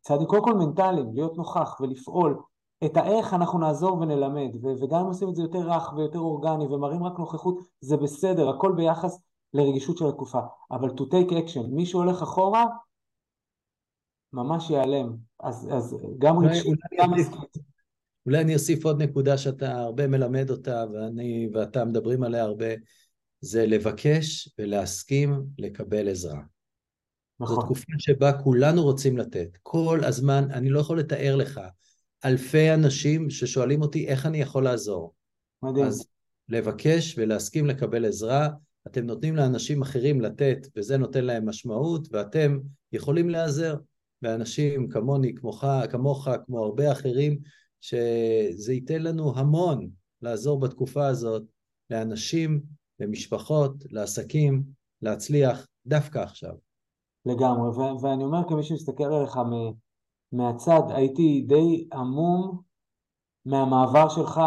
צעדים 0.00 0.26
קודם 0.26 0.42
כל 0.42 0.54
מנטליים, 0.54 1.14
להיות 1.14 1.36
נוכח 1.36 1.76
ולפעול. 1.80 2.42
את 2.84 2.96
האיך 2.96 3.34
אנחנו 3.34 3.58
נעזור 3.58 3.98
ונלמד, 4.00 4.50
וגם 4.62 5.00
אם 5.00 5.06
עושים 5.06 5.28
את 5.28 5.36
זה 5.36 5.42
יותר 5.42 5.58
רך 5.58 5.92
ויותר 5.96 6.18
אורגני 6.18 6.66
ומראים 6.66 7.04
רק 7.04 7.18
נוכחות, 7.18 7.58
זה 7.80 7.96
בסדר, 7.96 8.48
הכל 8.48 8.72
ביחס 8.76 9.20
לרגישות 9.54 9.96
של 9.96 10.06
התקופה. 10.06 10.40
אבל 10.70 10.88
to 10.88 11.02
take 11.02 11.30
action, 11.30 11.66
מי 11.70 11.86
שהולך 11.86 12.22
אחורה, 12.22 12.64
ממש 14.32 14.70
ייעלם. 14.70 15.16
אז, 15.40 15.68
אז 15.72 15.96
גם 16.18 16.38
רגשית, 16.38 16.78
גם 16.98 17.14
עסקית. 17.14 17.65
אולי 18.26 18.40
אני 18.40 18.54
אוסיף 18.54 18.84
עוד 18.84 19.02
נקודה 19.02 19.38
שאתה 19.38 19.72
הרבה 19.72 20.06
מלמד 20.06 20.50
אותה, 20.50 20.84
ואני 20.92 21.48
ואתה 21.52 21.84
מדברים 21.84 22.22
עליה 22.22 22.42
הרבה, 22.42 22.66
זה 23.40 23.66
לבקש 23.66 24.48
ולהסכים 24.58 25.42
לקבל 25.58 26.08
עזרה. 26.08 26.40
נכון. 27.40 27.56
זו 27.56 27.62
תקופה 27.62 27.92
שבה 27.98 28.32
כולנו 28.32 28.82
רוצים 28.82 29.18
לתת. 29.18 29.48
כל 29.62 30.00
הזמן, 30.04 30.48
אני 30.50 30.70
לא 30.70 30.80
יכול 30.80 30.98
לתאר 30.98 31.36
לך, 31.36 31.60
אלפי 32.24 32.74
אנשים 32.74 33.30
ששואלים 33.30 33.82
אותי 33.82 34.08
איך 34.08 34.26
אני 34.26 34.40
יכול 34.40 34.64
לעזור. 34.64 35.14
מדהים. 35.62 35.86
אז 35.86 36.06
לבקש 36.48 37.14
ולהסכים 37.18 37.66
לקבל 37.66 38.04
עזרה, 38.04 38.48
אתם 38.86 39.06
נותנים 39.06 39.36
לאנשים 39.36 39.82
אחרים 39.82 40.20
לתת, 40.20 40.66
וזה 40.76 40.96
נותן 40.96 41.24
להם 41.24 41.48
משמעות, 41.48 42.08
ואתם 42.12 42.58
יכולים 42.92 43.30
להיעזר 43.30 43.76
באנשים 44.22 44.88
כמוני, 44.88 45.34
כמוך, 45.34 45.64
כמוך, 45.90 46.28
כמו 46.46 46.64
הרבה 46.64 46.92
אחרים, 46.92 47.38
שזה 47.86 48.72
ייתן 48.72 49.02
לנו 49.02 49.32
המון 49.36 49.88
לעזור 50.22 50.60
בתקופה 50.60 51.06
הזאת 51.06 51.42
לאנשים 51.90 52.62
למשפחות, 53.00 53.72
לעסקים, 53.90 54.62
להצליח 55.02 55.66
דווקא 55.86 56.18
עכשיו. 56.18 56.52
לגמרי, 57.26 57.68
ו- 57.68 58.00
ואני 58.02 58.24
אומר 58.24 58.48
כמי 58.48 58.62
שמסתכל 58.62 59.04
עליך 59.04 59.36
מ- 59.36 59.72
מהצד, 60.32 60.80
הייתי 60.88 61.44
די 61.48 61.88
עמום 61.92 62.60
מהמעבר 63.44 64.08
שלך 64.08 64.40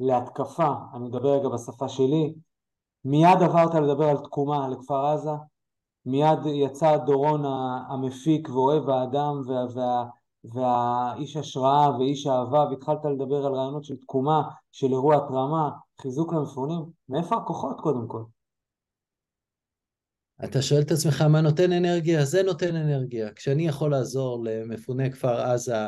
להתקפה, 0.00 0.74
אני 0.94 1.04
מדבר 1.04 1.38
רגע 1.38 1.48
בשפה 1.48 1.88
שלי, 1.88 2.34
מיד 3.04 3.42
עברת 3.42 3.74
לדבר 3.74 4.08
על 4.08 4.18
תקומה 4.18 4.68
לכפר 4.68 5.06
עזה, 5.06 5.30
מיד 6.06 6.38
יצא 6.46 6.96
דורון 6.96 7.44
המפיק 7.88 8.48
ואוהב 8.48 8.88
האדם 8.88 9.40
וה, 9.46 9.64
וה, 9.74 10.04
והאיש 10.44 11.36
השראה 11.36 11.98
ואיש 11.98 12.26
אהבה, 12.26 12.66
והתחלת 12.70 13.04
לדבר 13.04 13.46
על 13.46 13.54
רעיונות 13.54 13.84
של 13.84 13.96
תקומה, 13.96 14.42
של 14.72 14.86
אירוע 14.86 15.16
התרמה, 15.16 15.70
חיזוק 16.00 16.32
למפונים. 16.32 16.84
מאיפה 17.08 17.36
הכוחות 17.36 17.80
קודם 17.80 18.08
כל? 18.08 18.22
אתה 20.44 20.62
שואל 20.62 20.80
את 20.80 20.90
עצמך 20.90 21.22
מה 21.22 21.40
נותן 21.40 21.72
אנרגיה? 21.72 22.24
זה 22.24 22.42
נותן 22.42 22.76
אנרגיה. 22.76 23.32
כשאני 23.32 23.66
יכול 23.66 23.90
לעזור 23.90 24.44
למפוני 24.44 25.12
כפר 25.12 25.40
עזה 25.40 25.86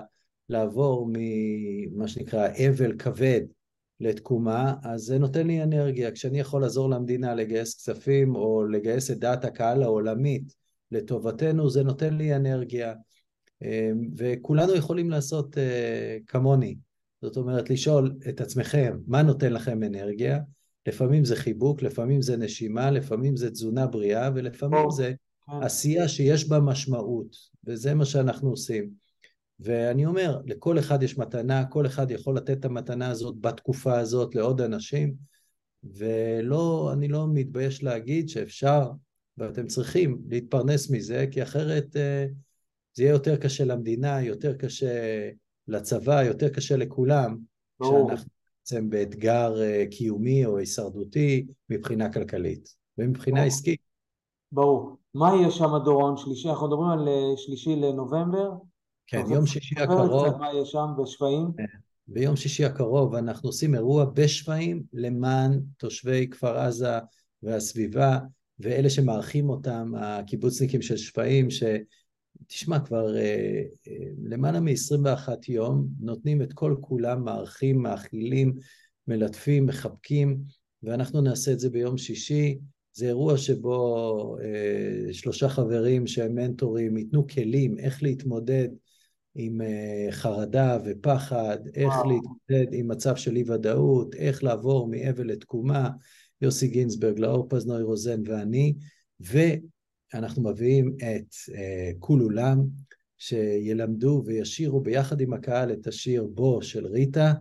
לעבור 0.48 1.08
ממה 1.12 2.08
שנקרא 2.08 2.48
אבל 2.48 2.98
כבד 2.98 3.40
לתקומה, 4.00 4.74
אז 4.82 5.00
זה 5.00 5.18
נותן 5.18 5.46
לי 5.46 5.62
אנרגיה. 5.62 6.12
כשאני 6.12 6.40
יכול 6.40 6.60
לעזור 6.62 6.90
למדינה 6.90 7.34
לגייס 7.34 7.74
כספים 7.74 8.34
או 8.34 8.64
לגייס 8.64 9.10
את 9.10 9.18
דעת 9.18 9.44
הקהל 9.44 9.82
העולמית 9.82 10.54
לטובתנו, 10.90 11.70
זה 11.70 11.82
נותן 11.82 12.14
לי 12.14 12.36
אנרגיה. 12.36 12.94
אמ, 13.62 14.08
וכולנו 14.16 14.74
יכולים 14.74 15.10
לעשות 15.10 15.58
אה, 15.58 16.18
כמוני. 16.26 16.76
זאת 17.22 17.36
אומרת, 17.36 17.70
לשאול 17.70 18.16
את 18.28 18.40
עצמכם, 18.40 18.98
מה 19.06 19.22
נותן 19.22 19.52
לכם 19.52 19.82
אנרגיה? 19.82 20.38
לפעמים 20.86 21.24
זה 21.24 21.36
חיבוק, 21.36 21.82
לפעמים 21.82 22.22
זה 22.22 22.36
נשימה, 22.36 22.90
לפעמים 22.90 23.36
זה 23.36 23.50
תזונה 23.50 23.86
בריאה, 23.86 24.30
ולפעמים 24.34 24.90
זה. 24.90 25.12
עשייה 25.48 26.08
שיש 26.08 26.48
בה 26.48 26.60
משמעות, 26.60 27.36
וזה 27.64 27.94
מה 27.94 28.04
שאנחנו 28.04 28.50
עושים. 28.50 28.90
ואני 29.60 30.06
אומר, 30.06 30.40
לכל 30.46 30.78
אחד 30.78 31.02
יש 31.02 31.18
מתנה, 31.18 31.64
כל 31.64 31.86
אחד 31.86 32.10
יכול 32.10 32.36
לתת 32.36 32.50
את 32.50 32.64
המתנה 32.64 33.08
הזאת 33.08 33.34
בתקופה 33.40 33.98
הזאת 33.98 34.34
לעוד 34.34 34.60
אנשים, 34.60 35.14
ולא, 35.84 36.90
אני 36.92 37.08
לא 37.08 37.26
מתבייש 37.32 37.82
להגיד 37.82 38.28
שאפשר 38.28 38.90
ואתם 39.38 39.66
צריכים 39.66 40.18
להתפרנס 40.28 40.90
מזה, 40.90 41.26
כי 41.30 41.42
אחרת 41.42 41.96
אה, 41.96 42.26
זה 42.96 43.02
יהיה 43.02 43.12
יותר 43.12 43.36
קשה 43.36 43.64
למדינה, 43.64 44.22
יותר 44.22 44.54
קשה 44.54 45.28
לצבא, 45.68 46.22
יותר 46.22 46.48
קשה 46.48 46.76
לכולם, 46.76 47.36
שאנחנו 47.82 48.30
בעצם 48.60 48.90
באתגר 48.90 49.62
אה, 49.62 49.84
קיומי 49.90 50.46
או 50.46 50.58
הישרדותי 50.58 51.46
מבחינה 51.70 52.12
כלכלית 52.12 52.68
ומבחינה 52.98 53.36
ברור. 53.36 53.46
עסקית. 53.46 53.80
ברור. 54.52 54.96
מה 55.14 55.30
יהיה 55.36 55.50
שם 55.50 55.70
דורון 55.84 56.16
שלישי? 56.16 56.48
אנחנו 56.48 56.66
מדברים 56.66 56.88
על 56.88 57.08
אה, 57.08 57.36
שלישי 57.36 57.76
לנובמבר. 57.76 58.52
כן, 59.06 59.24
יום 59.30 59.46
שישי 59.46 59.74
הקרוב. 59.80 60.36
מה 60.36 60.52
יהיה 60.52 60.64
שם 60.64 60.86
בשפיים? 61.02 61.46
כן. 61.56 61.64
ביום 62.08 62.36
שישי 62.36 62.64
הקרוב 62.64 63.14
אנחנו 63.14 63.48
עושים 63.48 63.74
אירוע 63.74 64.04
בשפיים 64.04 64.82
למען 64.92 65.60
תושבי 65.76 66.28
כפר 66.30 66.58
עזה 66.58 66.98
והסביבה 67.42 68.18
ואלה 68.58 68.90
שמארחים 68.90 69.50
אותם, 69.50 69.92
הקיבוצניקים 69.96 70.82
של 70.82 70.96
שפיים, 70.96 71.50
ש... 71.50 71.62
תשמע, 72.46 72.80
כבר 72.80 73.16
אה, 73.16 73.62
אה, 73.88 74.06
למעלה 74.22 74.60
מ-21 74.60 75.28
יום 75.48 75.88
נותנים 76.00 76.42
את 76.42 76.52
כל 76.52 76.76
כולם, 76.80 77.24
מארחים, 77.24 77.82
מאכילים, 77.82 78.54
מלטפים, 79.08 79.66
מחבקים, 79.66 80.40
ואנחנו 80.82 81.20
נעשה 81.20 81.52
את 81.52 81.60
זה 81.60 81.70
ביום 81.70 81.98
שישי. 81.98 82.58
זה 82.92 83.06
אירוע 83.06 83.36
שבו 83.36 84.36
אה, 84.42 85.12
שלושה 85.12 85.48
חברים 85.48 86.06
שהם 86.06 86.34
מנטורים 86.34 86.96
ייתנו 86.96 87.26
כלים 87.26 87.78
איך 87.78 88.02
להתמודד 88.02 88.68
עם 89.34 89.60
אה, 89.60 90.08
חרדה 90.10 90.78
ופחד, 90.84 91.58
איך 91.74 91.94
וואו. 91.94 92.10
להתמודד 92.10 92.74
עם 92.74 92.88
מצב 92.88 93.16
של 93.16 93.36
אי 93.36 93.44
ודאות, 93.50 94.14
איך 94.14 94.44
לעבור 94.44 94.88
מאבל 94.88 95.26
לתקומה, 95.26 95.90
יוסי 96.40 96.68
גינזברג, 96.68 97.18
לאור 97.18 97.46
פזנוי 97.48 97.82
רוזן 97.82 98.20
ואני, 98.26 98.74
ו... 99.20 99.38
אנחנו 100.14 100.42
מביאים 100.42 100.96
את 100.96 101.32
uh, 101.32 101.54
כול 101.98 102.20
עולם, 102.20 102.62
שילמדו 103.18 104.22
וישירו 104.26 104.80
ביחד 104.80 105.20
עם 105.20 105.32
הקהל 105.32 105.72
את 105.72 105.86
השיר 105.86 106.26
בו 106.34 106.62
של 106.62 106.86
ריטה, 106.86 107.32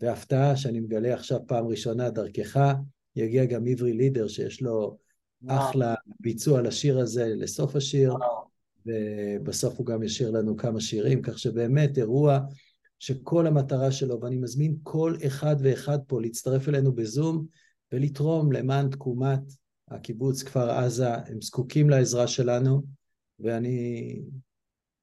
והפתעה 0.00 0.56
שאני 0.56 0.80
מגלה 0.80 1.14
עכשיו 1.14 1.40
פעם 1.46 1.66
ראשונה 1.66 2.10
דרכך, 2.10 2.74
יגיע 3.16 3.44
גם 3.44 3.66
עברי 3.66 3.92
לידר 3.92 4.28
שיש 4.28 4.62
לו 4.62 4.96
אחלה 5.48 5.94
ביצוע 6.20 6.62
לשיר 6.62 6.98
הזה 6.98 7.26
לסוף 7.36 7.76
השיר, 7.76 8.14
ובסוף 8.86 9.78
הוא 9.78 9.86
גם 9.86 10.02
ישיר 10.02 10.30
לנו 10.30 10.56
כמה 10.56 10.80
שירים, 10.80 11.22
כך 11.22 11.38
שבאמת 11.38 11.98
אירוע 11.98 12.38
שכל 12.98 13.46
המטרה 13.46 13.92
שלו, 13.92 14.20
ואני 14.20 14.36
מזמין 14.36 14.76
כל 14.82 15.14
אחד 15.26 15.56
ואחד 15.58 15.98
פה 16.06 16.20
להצטרף 16.20 16.68
אלינו 16.68 16.92
בזום 16.92 17.46
ולתרום 17.92 18.52
למען 18.52 18.90
תקומת 18.90 19.40
הקיבוץ 19.88 20.42
כפר 20.42 20.70
עזה, 20.70 21.14
הם 21.14 21.40
זקוקים 21.40 21.90
לעזרה 21.90 22.26
שלנו, 22.26 22.82
ואני 23.40 24.20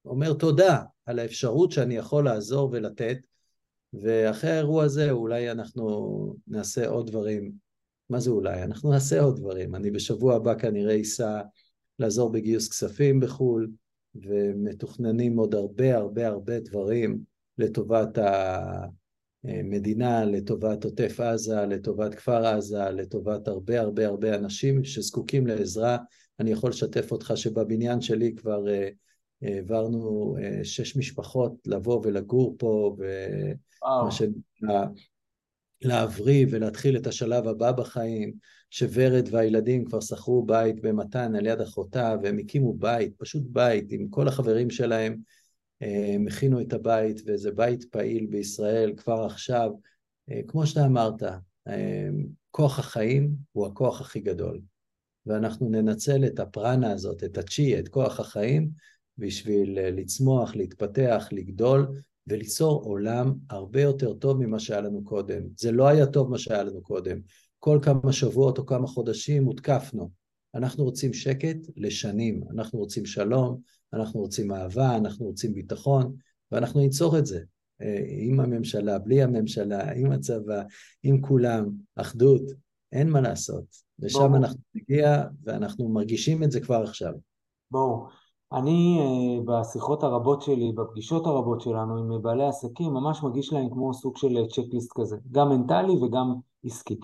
אומר 0.05 0.33
תודה 0.33 0.83
על 1.05 1.19
האפשרות 1.19 1.71
שאני 1.71 1.95
יכול 1.95 2.25
לעזור 2.25 2.69
ולתת, 2.71 3.17
ואחרי 3.93 4.51
האירוע 4.51 4.83
הזה 4.83 5.11
אולי 5.11 5.51
אנחנו 5.51 6.35
נעשה 6.47 6.87
עוד 6.87 7.07
דברים. 7.07 7.51
מה 8.09 8.19
זה 8.19 8.29
אולי? 8.29 8.63
אנחנו 8.63 8.91
נעשה 8.91 9.21
עוד 9.21 9.39
דברים. 9.39 9.75
אני 9.75 9.91
בשבוע 9.91 10.35
הבא 10.35 10.59
כנראה 10.59 11.01
אסע 11.01 11.41
לעזור 11.99 12.31
בגיוס 12.31 12.69
כספים 12.69 13.19
בחו"ל, 13.19 13.71
ומתוכננים 14.15 15.37
עוד 15.37 15.55
הרבה 15.55 15.97
הרבה 15.97 16.27
הרבה 16.27 16.59
דברים 16.59 17.19
לטובת 17.57 18.17
ה... 18.17 18.85
מדינה 19.43 20.25
לטובת 20.25 20.83
עוטף 20.83 21.19
עזה, 21.19 21.65
לטובת 21.65 22.15
כפר 22.15 22.45
עזה, 22.45 22.89
לטובת 22.89 23.47
הרבה 23.47 23.81
הרבה 23.81 24.05
הרבה 24.05 24.35
אנשים 24.35 24.83
שזקוקים 24.83 25.47
לעזרה. 25.47 25.97
אני 26.39 26.51
יכול 26.51 26.69
לשתף 26.69 27.11
אותך 27.11 27.33
שבבניין 27.35 28.01
שלי 28.01 28.35
כבר 28.35 28.69
אה, 28.69 28.89
העברנו 29.41 30.35
אה, 30.41 30.59
שש 30.63 30.97
משפחות 30.97 31.53
לבוא 31.65 32.01
ולגור 32.03 32.55
פה, 32.59 32.95
ומה 32.97 34.11
שנקרא 34.11 34.85
להבריא 35.81 36.45
ולהתחיל 36.49 36.97
את 36.97 37.07
השלב 37.07 37.47
הבא 37.47 37.71
בחיים, 37.71 38.33
שוורד 38.69 39.27
והילדים 39.31 39.85
כבר 39.85 40.01
שכרו 40.01 40.45
בית 40.45 40.81
במתן 40.81 41.35
על 41.35 41.45
יד 41.45 41.61
אחותה, 41.61 42.15
והם 42.23 42.37
הקימו 42.37 42.73
בית, 42.73 43.13
פשוט 43.17 43.43
בית, 43.45 43.85
עם 43.91 44.07
כל 44.09 44.27
החברים 44.27 44.69
שלהם. 44.69 45.17
הם 45.81 46.27
הכינו 46.27 46.61
את 46.61 46.73
הבית, 46.73 47.21
וזה 47.25 47.51
בית 47.51 47.83
פעיל 47.83 48.25
בישראל 48.25 48.93
כבר 48.97 49.25
עכשיו. 49.25 49.71
אה, 50.31 50.41
כמו 50.47 50.67
שאתה 50.67 50.85
אמרת, 50.85 51.23
אה, 51.67 52.09
כוח 52.51 52.79
החיים 52.79 53.35
הוא 53.51 53.67
הכוח 53.67 54.01
הכי 54.01 54.19
גדול, 54.19 54.61
ואנחנו 55.25 55.69
ננצל 55.69 56.25
את 56.25 56.39
הפרנה 56.39 56.91
הזאת, 56.91 57.23
את 57.23 57.37
הצ'י, 57.37 57.79
את 57.79 57.87
כוח 57.87 58.19
החיים, 58.19 58.69
בשביל 59.17 59.79
אה, 59.79 59.91
לצמוח, 59.91 60.55
להתפתח, 60.55 61.27
לגדול, 61.31 61.87
וליצור 62.27 62.83
עולם 62.83 63.33
הרבה 63.49 63.81
יותר 63.81 64.13
טוב 64.13 64.37
ממה 64.45 64.59
שהיה 64.59 64.81
לנו 64.81 65.03
קודם. 65.03 65.41
זה 65.57 65.71
לא 65.71 65.87
היה 65.87 66.05
טוב 66.05 66.29
מה 66.29 66.37
שהיה 66.37 66.63
לנו 66.63 66.81
קודם. 66.81 67.19
כל 67.59 67.79
כמה 67.81 68.13
שבועות 68.13 68.57
או 68.57 68.65
כמה 68.65 68.87
חודשים 68.87 69.45
הותקפנו. 69.45 70.09
אנחנו 70.55 70.83
רוצים 70.83 71.13
שקט 71.13 71.57
לשנים, 71.77 72.43
אנחנו 72.51 72.79
רוצים 72.79 73.05
שלום, 73.05 73.61
אנחנו 73.93 74.19
רוצים 74.19 74.51
אהבה, 74.51 74.95
אנחנו 74.95 75.25
רוצים 75.25 75.53
ביטחון, 75.53 76.15
ואנחנו 76.51 76.79
ניצור 76.79 77.17
את 77.17 77.25
זה. 77.25 77.39
אה, 77.81 78.03
עם 78.07 78.39
הממשלה, 78.39 78.99
בלי 78.99 79.23
הממשלה, 79.23 79.91
עם 79.91 80.11
הצבא, 80.11 80.61
עם 81.03 81.21
כולם, 81.21 81.69
אחדות, 81.95 82.41
אין 82.91 83.09
מה 83.09 83.21
לעשות. 83.21 83.63
ברור. 83.99 84.37
אנחנו 84.37 84.59
נגיע, 84.75 85.23
ואנחנו 85.43 85.89
מרגישים 85.89 86.43
את 86.43 86.51
זה 86.51 86.59
כבר 86.59 86.83
עכשיו. 86.83 87.13
ברור. 87.71 88.07
אני 88.53 88.99
אה, 88.99 89.43
בשיחות 89.45 90.03
הרבות 90.03 90.41
שלי, 90.41 90.71
בפגישות 90.75 91.27
הרבות 91.27 91.61
שלנו 91.61 91.97
עם 91.97 92.21
בעלי 92.21 92.47
עסקים, 92.47 92.93
ממש 92.93 93.23
מרגיש 93.23 93.53
להם 93.53 93.69
כמו 93.69 93.93
סוג 93.93 94.17
של 94.17 94.37
צ'קליסט 94.49 94.91
כזה, 94.95 95.17
גם 95.31 95.49
מנטלי 95.49 95.93
וגם 95.93 96.33
עסקי. 96.63 96.99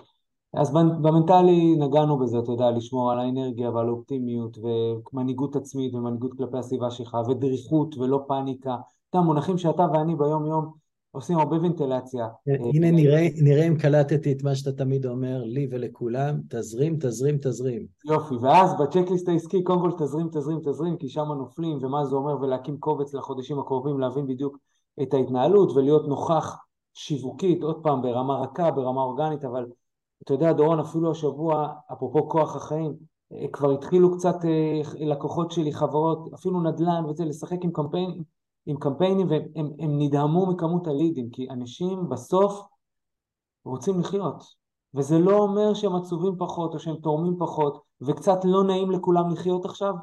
אז 0.58 0.70
במנטלי 1.02 1.76
נגענו 1.76 2.18
בזה, 2.18 2.38
אתה 2.38 2.52
יודע, 2.52 2.70
לשמור 2.70 3.12
על 3.12 3.18
האנרגיה 3.18 3.70
ועל 3.70 3.88
האופטימיות 3.88 4.58
ומנהיגות 4.58 5.56
עצמית 5.56 5.94
ומנהיגות 5.94 6.36
כלפי 6.36 6.58
הסביבה 6.58 6.90
שלך 6.90 7.16
ודריכות 7.28 7.98
ולא 7.98 8.24
פאניקה. 8.28 8.76
אתה 9.10 9.20
מונחים 9.20 9.58
שאתה 9.58 9.86
ואני 9.92 10.16
ביום 10.16 10.46
יום 10.46 10.72
עושים 11.10 11.38
הרבה 11.38 11.56
ונטילציה. 11.56 12.28
הנה 12.74 12.90
נראה, 12.90 13.28
נראה 13.42 13.68
אם 13.68 13.76
קלטתי 13.76 14.32
את 14.32 14.42
מה 14.42 14.54
שאתה 14.54 14.72
תמיד 14.72 15.06
אומר 15.06 15.42
לי 15.44 15.68
ולכולם, 15.70 16.40
תזרים, 16.48 16.96
תזרים, 17.00 17.38
תזרים. 17.42 17.86
יופי, 18.04 18.34
ואז 18.34 18.74
בצ'קליסט 18.80 19.28
העסקי 19.28 19.62
קודם 19.62 19.80
כל 19.80 19.92
תזרים, 19.98 20.28
תזרים, 20.28 20.58
תזרים, 20.64 20.96
כי 20.96 21.08
שם 21.08 21.32
נופלים 21.32 21.78
ומה 21.82 22.04
זה 22.04 22.16
אומר 22.16 22.40
ולהקים 22.40 22.78
קובץ 22.78 23.14
לחודשים 23.14 23.58
הקרובים, 23.58 24.00
להבין 24.00 24.26
בדיוק 24.26 24.58
את 25.02 25.14
ההתנהלות 25.14 25.72
ולהיות 25.76 26.08
נוכח 26.08 26.56
שיווקית, 26.94 27.62
עוד 27.62 27.82
פעם 27.82 28.02
ברמה 28.02 28.38
רכה, 28.38 28.70
ברמה 28.70 29.02
אורגנית, 29.02 29.44
אבל 29.44 29.66
אתה 30.22 30.34
יודע, 30.34 30.52
דורון, 30.52 30.80
אפילו 30.80 31.10
השבוע, 31.10 31.72
אפרופו 31.92 32.28
כוח 32.28 32.56
החיים, 32.56 32.96
אה, 33.32 33.48
כבר 33.52 33.70
התחילו 33.70 34.16
קצת 34.16 34.36
אה, 34.44 35.06
לקוחות 35.06 35.50
שלי, 35.50 35.72
חברות, 35.72 36.32
אפילו 36.34 36.62
נדל"ן 36.62 37.04
וזה, 37.04 37.24
לשחק 37.24 37.58
עם 37.62 37.72
קמפיינים, 37.72 38.22
עם 38.66 38.76
קמפיינים 38.76 39.26
והם 39.30 39.70
הם 39.78 39.98
נדהמו 39.98 40.46
מכמות 40.46 40.86
הלידים, 40.86 41.30
כי 41.30 41.50
אנשים 41.50 42.08
בסוף 42.08 42.62
רוצים 43.64 44.00
לחיות. 44.00 44.44
וזה 44.94 45.18
לא 45.18 45.38
אומר 45.38 45.74
שהם 45.74 45.96
עצובים 45.96 46.36
פחות 46.38 46.74
או 46.74 46.78
שהם 46.78 46.96
תורמים 46.96 47.36
פחות, 47.38 47.82
וקצת 48.00 48.38
לא 48.44 48.64
נעים 48.64 48.90
לכולם 48.90 49.30
לחיות 49.30 49.64
עכשיו, 49.64 49.94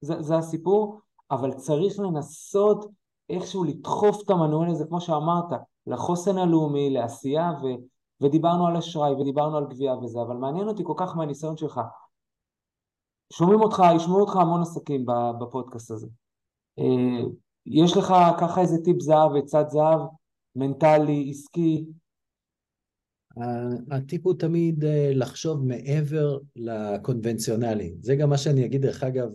זה, 0.00 0.22
זה 0.22 0.36
הסיפור, 0.36 1.00
אבל 1.30 1.52
צריך 1.52 1.98
לנסות 1.98 2.86
איכשהו 3.30 3.64
לדחוף 3.64 4.22
את 4.24 4.30
המנואל 4.30 4.70
הזה, 4.70 4.84
כמו 4.88 5.00
שאמרת, 5.00 5.52
לחוסן 5.86 6.38
הלאומי, 6.38 6.90
לעשייה, 6.90 7.52
ו, 7.62 7.66
ודיברנו 8.20 8.66
על 8.66 8.76
אשראי 8.76 9.12
ודיברנו 9.12 9.56
על 9.56 9.66
גבייה 9.70 9.94
וזה, 9.94 10.22
אבל 10.22 10.36
מעניין 10.36 10.68
אותי 10.68 10.82
כל 10.86 10.94
כך 10.96 11.16
מהניסיון 11.16 11.56
שלך. 11.56 11.80
שומעים 13.32 13.60
אותך, 13.60 13.82
ישמעו 13.96 14.20
אותך 14.20 14.36
המון 14.36 14.62
עסקים 14.62 15.06
בפודקאסט 15.40 15.90
הזה. 15.90 16.06
אה, 16.78 17.28
יש 17.66 17.96
לך 17.96 18.14
ככה 18.40 18.60
איזה 18.60 18.76
טיפ 18.84 19.00
זהב, 19.00 19.36
עצת 19.36 19.66
זהב, 19.70 20.00
מנטלי, 20.56 21.30
עסקי? 21.30 21.86
הטיפ 23.90 24.26
הוא 24.26 24.34
תמיד 24.38 24.84
אה, 24.84 25.10
לחשוב 25.14 25.66
מעבר 25.66 26.38
לקונבנציונלי. 26.56 27.94
זה 28.00 28.16
גם 28.16 28.30
מה 28.30 28.38
שאני 28.38 28.64
אגיד, 28.64 28.82
דרך 28.82 29.02
אגב, 29.02 29.28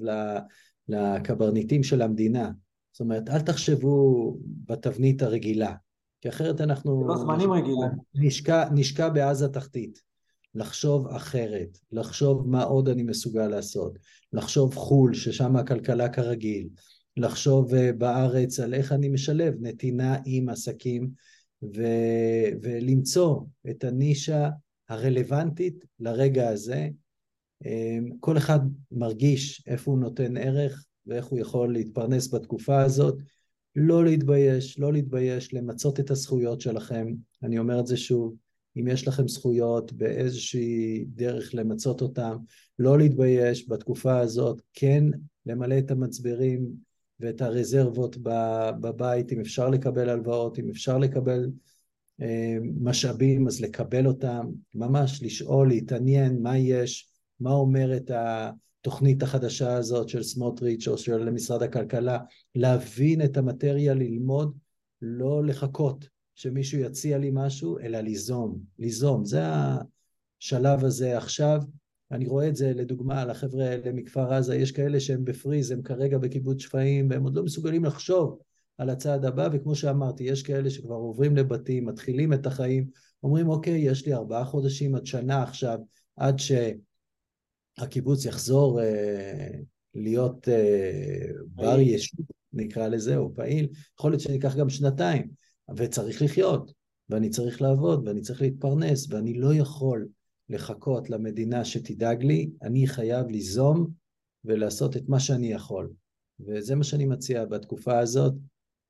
לקברניטים 0.87 1.83
של 1.83 2.01
המדינה. 2.01 2.51
זאת 2.91 3.01
אומרת, 3.01 3.29
אל 3.29 3.41
תחשבו 3.41 4.37
בתבנית 4.65 5.21
הרגילה, 5.21 5.75
כי 6.21 6.29
אחרת 6.29 6.61
אנחנו... 6.61 7.07
לא 7.07 7.17
זמנים 7.17 7.51
רגילים. 7.51 7.89
נשקע, 8.15 8.69
נשקע 8.71 9.09
בעזה 9.09 9.47
תחתית. 9.47 10.11
לחשוב 10.55 11.07
אחרת, 11.07 11.77
לחשוב 11.91 12.47
מה 12.47 12.63
עוד 12.63 12.89
אני 12.89 13.03
מסוגל 13.03 13.47
לעשות, 13.47 13.99
לחשוב 14.33 14.75
חו"ל, 14.75 15.13
ששם 15.13 15.55
הכלכלה 15.55 16.09
כרגיל, 16.09 16.69
לחשוב 17.17 17.73
אה, 17.73 17.93
בארץ 17.93 18.59
על 18.59 18.73
איך 18.73 18.91
אני 18.91 19.09
משלב 19.09 19.53
נתינה 19.59 20.17
עם 20.25 20.49
עסקים 20.49 21.09
ו... 21.63 21.81
ולמצוא 22.61 23.41
את 23.69 23.83
הנישה 23.83 24.49
הרלוונטית 24.89 25.85
לרגע 25.99 26.49
הזה. 26.49 26.87
אה, 27.65 27.97
כל 28.19 28.37
אחד 28.37 28.59
מרגיש 28.91 29.63
איפה 29.67 29.91
הוא 29.91 29.99
נותן 29.99 30.37
ערך 30.37 30.85
ואיך 31.07 31.25
הוא 31.25 31.39
יכול 31.39 31.73
להתפרנס 31.73 32.33
בתקופה 32.33 32.81
הזאת. 32.81 33.17
לא 33.75 34.05
להתבייש, 34.05 34.79
לא 34.79 34.93
להתבייש, 34.93 35.53
למצות 35.53 35.99
את 35.99 36.11
הזכויות 36.11 36.61
שלכם. 36.61 37.07
אני 37.43 37.59
אומר 37.59 37.79
את 37.79 37.87
זה 37.87 37.97
שוב, 37.97 38.35
אם 38.77 38.87
יש 38.87 39.07
לכם 39.07 39.27
זכויות 39.27 39.93
באיזושהי 39.93 41.05
דרך 41.07 41.55
למצות 41.55 42.01
אותן, 42.01 42.33
לא 42.79 42.97
להתבייש 42.97 43.69
בתקופה 43.69 44.19
הזאת, 44.19 44.61
כן 44.73 45.03
למלא 45.45 45.77
את 45.77 45.91
המצברים 45.91 46.71
ואת 47.19 47.41
הרזרבות 47.41 48.17
בבית, 48.81 49.31
אם 49.31 49.39
אפשר 49.39 49.69
לקבל 49.69 50.09
הלוואות, 50.09 50.59
אם 50.59 50.69
אפשר 50.69 50.97
לקבל 50.97 51.49
אה, 52.21 52.57
משאבים, 52.81 53.47
אז 53.47 53.61
לקבל 53.61 54.07
אותם, 54.07 54.45
ממש 54.75 55.23
לשאול, 55.23 55.67
להתעניין 55.67 56.41
מה 56.41 56.57
יש, 56.57 57.09
מה 57.39 57.51
אומרת 57.51 58.11
התוכנית 58.81 59.23
החדשה 59.23 59.73
הזאת 59.73 60.09
של 60.09 60.23
סמוטריץ' 60.23 60.87
או 60.87 60.97
של 60.97 61.29
משרד 61.29 61.63
הכלכלה, 61.63 62.19
להבין 62.55 63.21
את 63.21 63.37
המטריה, 63.37 63.93
ללמוד, 63.93 64.57
לא 65.01 65.45
לחכות 65.45 66.05
שמישהו 66.35 66.79
יציע 66.79 67.17
לי 67.17 67.29
משהו, 67.33 67.79
אלא 67.79 67.99
ליזום, 67.99 68.59
ליזום, 68.79 69.25
זה 69.25 69.41
השלב 70.41 70.85
הזה 70.85 71.17
עכשיו. 71.17 71.61
אני 72.11 72.27
רואה 72.27 72.47
את 72.47 72.55
זה 72.55 72.73
לדוגמה 72.73 73.21
על 73.21 73.29
החבר'ה 73.29 73.65
האלה 73.65 73.91
מכפר 73.91 74.33
עזה, 74.33 74.55
יש 74.55 74.71
כאלה 74.71 74.99
שהם 74.99 75.25
בפריז, 75.25 75.71
הם 75.71 75.81
כרגע 75.81 76.17
בקיבוץ 76.17 76.61
שפיים, 76.61 77.07
והם 77.09 77.23
עוד 77.23 77.35
לא 77.35 77.43
מסוגלים 77.43 77.85
לחשוב 77.85 78.39
על 78.77 78.89
הצעד 78.89 79.25
הבא, 79.25 79.49
וכמו 79.51 79.75
שאמרתי, 79.75 80.23
יש 80.23 80.43
כאלה 80.43 80.69
שכבר 80.69 80.95
עוברים 80.95 81.35
לבתים, 81.37 81.85
מתחילים 81.85 82.33
את 82.33 82.45
החיים, 82.45 82.87
אומרים, 83.23 83.49
אוקיי, 83.49 83.77
יש 83.77 84.05
לי 84.05 84.13
ארבעה 84.13 84.45
חודשים 84.45 84.95
עד 84.95 85.05
שנה 85.05 85.43
עכשיו, 85.43 85.79
עד 86.15 86.39
שהקיבוץ 87.81 88.25
יחזור 88.25 88.81
אה, 88.81 89.49
להיות 89.95 90.49
אה, 90.49 91.27
בר 91.47 91.79
ישוב, 91.79 92.25
נקרא 92.53 92.87
לזה, 92.87 93.17
או 93.17 93.35
פעיל, 93.35 93.67
יכול 93.99 94.11
להיות 94.11 94.21
שניקח 94.21 94.55
גם 94.55 94.69
שנתיים, 94.69 95.29
וצריך 95.77 96.21
לחיות, 96.21 96.73
ואני 97.09 97.29
צריך 97.29 97.61
לעבוד, 97.61 98.07
ואני 98.07 98.21
צריך 98.21 98.41
להתפרנס, 98.41 99.07
ואני 99.09 99.33
לא 99.33 99.53
יכול 99.53 100.07
לחכות 100.49 101.09
למדינה 101.09 101.65
שתדאג 101.65 102.23
לי, 102.23 102.49
אני 102.61 102.87
חייב 102.87 103.27
ליזום 103.27 103.87
ולעשות 104.45 104.97
את 104.97 105.03
מה 105.09 105.19
שאני 105.19 105.51
יכול. 105.51 105.89
וזה 106.39 106.75
מה 106.75 106.83
שאני 106.83 107.05
מציע 107.05 107.45
בתקופה 107.45 107.99
הזאת. 107.99 108.33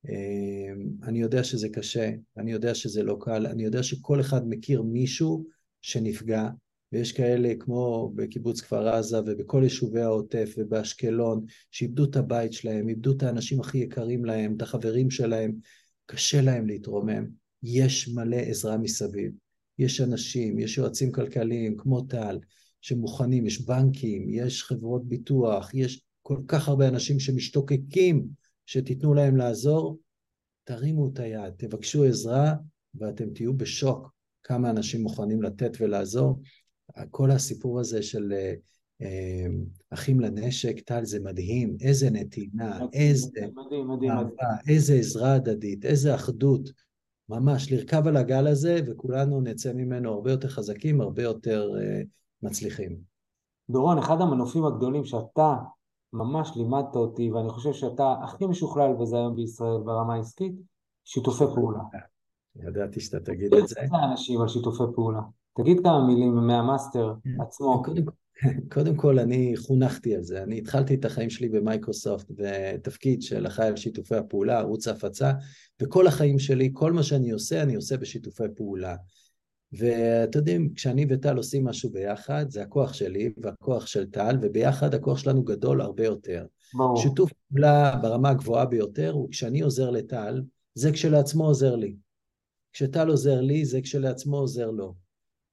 אמ, 0.08 0.88
אני 1.02 1.20
יודע 1.20 1.44
שזה 1.44 1.68
קשה, 1.68 2.10
אני 2.36 2.52
יודע 2.52 2.74
שזה 2.74 3.02
לא 3.02 3.16
קל, 3.20 3.46
אני 3.46 3.64
יודע 3.64 3.82
שכל 3.82 4.20
אחד 4.20 4.48
מכיר 4.48 4.82
מישהו 4.82 5.44
שנפגע, 5.82 6.48
ויש 6.92 7.12
כאלה 7.12 7.52
כמו 7.60 8.12
בקיבוץ 8.14 8.60
כפר 8.60 8.88
עזה 8.88 9.20
ובכל 9.26 9.60
יישובי 9.62 10.00
העוטף 10.00 10.54
ובאשקלון, 10.58 11.44
שאיבדו 11.70 12.04
את 12.04 12.16
הבית 12.16 12.52
שלהם, 12.52 12.88
איבדו 12.88 13.12
את 13.12 13.22
האנשים 13.22 13.60
הכי 13.60 13.78
יקרים 13.78 14.24
להם, 14.24 14.54
את 14.56 14.62
החברים 14.62 15.10
שלהם, 15.10 15.52
קשה 16.06 16.40
להם 16.40 16.66
להתרומם. 16.66 17.26
יש 17.62 18.08
מלא 18.08 18.36
עזרה 18.36 18.78
מסביב. 18.78 19.32
יש 19.78 20.00
אנשים, 20.00 20.58
יש 20.58 20.78
יועצים 20.78 21.12
כלכליים 21.12 21.76
כמו 21.76 22.02
טל, 22.02 22.38
שמוכנים, 22.80 23.46
יש 23.46 23.60
בנקים, 23.60 24.30
יש 24.30 24.64
חברות 24.64 25.08
ביטוח, 25.08 25.74
יש 25.74 26.04
כל 26.22 26.38
כך 26.48 26.68
הרבה 26.68 26.88
אנשים 26.88 27.20
שמשתוקקים 27.20 28.26
שתיתנו 28.66 29.14
להם 29.14 29.36
לעזור, 29.36 29.98
תרימו 30.64 31.10
את 31.12 31.18
היד, 31.18 31.52
תבקשו 31.56 32.04
עזרה 32.04 32.54
ואתם 32.94 33.30
תהיו 33.30 33.54
בשוק 33.56 34.12
כמה 34.44 34.70
אנשים 34.70 35.02
מוכנים 35.02 35.42
לתת 35.42 35.76
ולעזור. 35.80 36.40
כל 37.10 37.30
הסיפור 37.30 37.80
הזה 37.80 38.02
של 38.02 38.32
אה, 38.32 38.54
אה, 39.02 39.46
אחים 39.90 40.20
לנשק, 40.20 40.80
טל, 40.80 41.04
זה 41.04 41.20
מדהים, 41.20 41.76
איזה 41.80 42.10
נתינה, 42.10 42.78
איזה 42.92 43.40
מדהים, 43.54 43.88
מדהים, 43.88 44.10
אהבה, 44.10 44.56
איזה 44.68 44.94
עזרה 44.94 45.34
הדדית, 45.34 45.84
איזה 45.84 46.14
אחדות. 46.14 46.70
ממש 47.28 47.72
לרכב 47.72 48.06
על 48.06 48.16
הגל 48.16 48.46
הזה, 48.46 48.80
וכולנו 48.86 49.40
נצא 49.40 49.72
ממנו 49.72 50.12
הרבה 50.12 50.30
יותר 50.30 50.48
חזקים, 50.48 51.00
הרבה 51.00 51.22
יותר 51.22 51.70
uh, 51.72 52.06
מצליחים. 52.42 52.96
דורון, 53.70 53.98
אחד 53.98 54.20
המנופים 54.20 54.64
הגדולים 54.64 55.04
שאתה 55.04 55.56
ממש 56.12 56.52
לימדת 56.56 56.96
אותי, 56.96 57.30
ואני 57.30 57.48
חושב 57.48 57.72
שאתה 57.72 58.14
הכי 58.24 58.46
משוכלל 58.46 58.92
בזה 59.00 59.16
היום 59.16 59.36
בישראל 59.36 59.78
ברמה 59.84 60.14
העסקית, 60.14 60.52
שיתופי 61.04 61.44
פעולה. 61.54 61.80
ידעתי 62.56 63.00
שאתה 63.00 63.20
תגיד 63.20 63.54
את 63.54 63.68
זה. 63.68 63.74
תגיד 63.74 63.90
אנשים 64.10 64.40
על 64.40 64.48
שיתופי 64.48 64.84
פעולה. 64.94 65.20
תגיד 65.56 65.80
כמה 65.82 66.06
מילים 66.06 66.34
מהמאסטר 66.34 67.14
כן. 67.24 67.40
עצמו. 67.40 67.82
קודם, 67.84 68.04
קודם 68.72 68.96
כל, 68.96 69.18
אני 69.18 69.54
חונכתי 69.56 70.16
על 70.16 70.22
זה. 70.22 70.42
אני 70.42 70.58
התחלתי 70.58 70.94
את 70.94 71.04
החיים 71.04 71.30
שלי 71.30 71.48
במייקרוסופט 71.48 72.26
בתפקיד 72.30 73.22
של 73.22 73.46
אחראי 73.46 73.68
על 73.68 73.76
שיתופי 73.76 74.16
הפעולה, 74.16 74.58
ערוץ 74.58 74.88
ההפצה, 74.88 75.32
וכל 75.82 76.06
החיים 76.06 76.38
שלי, 76.38 76.70
כל 76.72 76.92
מה 76.92 77.02
שאני 77.02 77.30
עושה, 77.30 77.62
אני 77.62 77.74
עושה 77.74 77.96
בשיתופי 77.96 78.44
פעולה. 78.56 78.96
ואתם 79.72 80.38
יודעים, 80.38 80.74
כשאני 80.74 81.06
וטל 81.08 81.36
עושים 81.36 81.64
משהו 81.64 81.90
ביחד, 81.90 82.50
זה 82.50 82.62
הכוח 82.62 82.92
שלי 82.92 83.32
והכוח 83.36 83.86
של 83.86 84.10
טל, 84.10 84.38
וביחד 84.42 84.94
הכוח 84.94 85.18
שלנו 85.18 85.42
גדול 85.42 85.80
הרבה 85.80 86.04
יותר. 86.04 86.46
ברור. 86.74 86.96
שיתוף 86.96 87.32
פעולה 87.48 87.98
ברמה 88.02 88.30
הגבוהה 88.30 88.66
ביותר 88.66 89.10
הוא 89.10 89.28
כשאני 89.30 89.60
עוזר 89.60 89.90
לטל, 89.90 90.42
זה 90.74 90.92
כשלעצמו 90.92 91.44
עוזר 91.44 91.76
לי. 91.76 91.96
כשטל 92.72 93.08
עוזר 93.08 93.40
לי, 93.40 93.64
זה 93.64 93.80
כשלעצמו 93.80 94.36
עוזר 94.38 94.70
לו. 94.70 94.94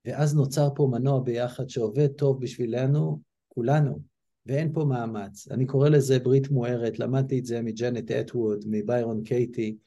ואז 0.05 0.35
נוצר 0.35 0.69
פה 0.75 0.87
מנוע 0.91 1.19
ביחד 1.19 1.69
שעובד 1.69 2.07
טוב 2.07 2.41
בשבילנו, 2.41 3.19
כולנו, 3.47 3.99
ואין 4.45 4.73
פה 4.73 4.85
מאמץ. 4.85 5.47
אני 5.51 5.65
קורא 5.65 5.89
לזה 5.89 6.19
ברית 6.19 6.51
מוארת, 6.51 6.99
למדתי 6.99 7.39
את 7.39 7.45
זה 7.45 7.61
מג'נט 7.61 8.11
אטווד, 8.11 8.65
מביירון 8.67 9.23
קייטי, 9.23 9.77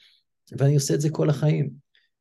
ואני 0.53 0.75
עושה 0.75 0.95
את 0.95 1.01
זה 1.01 1.11
כל 1.11 1.31
החיים. 1.31 1.71